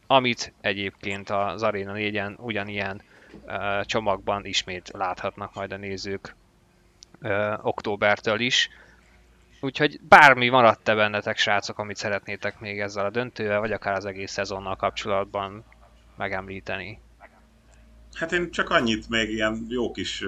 [0.06, 3.02] amit egyébként az Arena 4-en ugyanilyen
[3.46, 6.34] uh, csomagban ismét láthatnak majd a nézők
[7.22, 8.68] uh, októbertől is.
[9.60, 14.32] Úgyhogy bármi maradt-e bennetek, srácok, amit szeretnétek még ezzel a döntővel, vagy akár az egész
[14.32, 15.64] szezonnal kapcsolatban
[16.16, 17.00] megemlíteni?
[18.16, 20.24] Hát én csak annyit még ilyen jó kis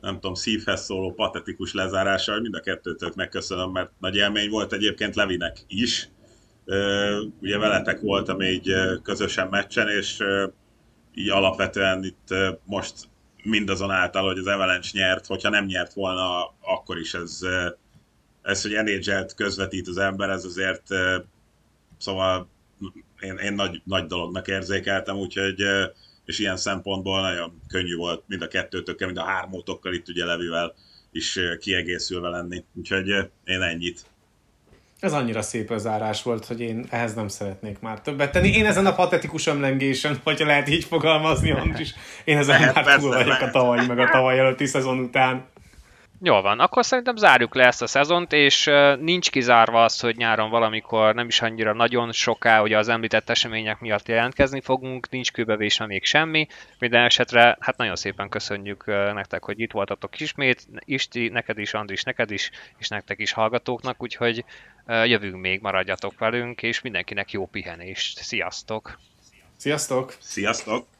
[0.00, 5.14] nem tudom, szívhez szóló patetikus lezárással, mind a kettőtök megköszönöm, mert nagy élmény volt egyébként
[5.14, 6.08] Levinek is.
[7.40, 8.72] Ugye veletek voltam így
[9.02, 10.18] közösen meccsen, és
[11.14, 12.34] így alapvetően itt
[12.64, 12.94] most
[13.42, 17.40] mindazonáltal, hogy az Avalanche nyert, hogyha nem nyert volna, akkor is ez,
[18.42, 20.82] ez hogy NHL-t közvetít az ember, ez azért
[21.98, 22.48] szóval
[23.20, 25.62] én, én nagy, nagy dolognak érzékeltem, úgyhogy
[26.28, 30.74] és ilyen szempontból nagyon könnyű volt mind a kettőtökkel, mind a hármótokkal itt ugye Levivel
[31.12, 32.64] is kiegészülve lenni.
[32.74, 33.08] Úgyhogy
[33.44, 34.04] én ennyit.
[35.00, 38.48] Ez annyira szép zárás volt, hogy én ehhez nem szeretnék már többet tenni.
[38.48, 43.14] Én ezen a patetikus ömlengésen, hogyha lehet így fogalmazni, is, én ezen lehet, már túl
[43.14, 45.46] vagyok a tavaly, meg a tavaly előtti szezon után.
[46.20, 50.50] Jól van, akkor szerintem zárjuk le ezt a szezont, és nincs kizárva az, hogy nyáron
[50.50, 55.86] valamikor nem is annyira nagyon soká, ugye az említett események miatt jelentkezni fogunk, nincs kőbevésve
[55.86, 56.46] még semmi.
[56.78, 62.02] Minden esetre hát nagyon szépen köszönjük nektek, hogy itt voltatok ismét, Isti, neked is, Andris,
[62.02, 64.44] neked is, és nektek is hallgatóknak, úgyhogy
[64.86, 68.18] jövünk még, maradjatok velünk, és mindenkinek jó pihenést.
[68.18, 68.98] Sziasztok!
[69.56, 70.14] Sziasztok!
[70.20, 70.97] Sziasztok!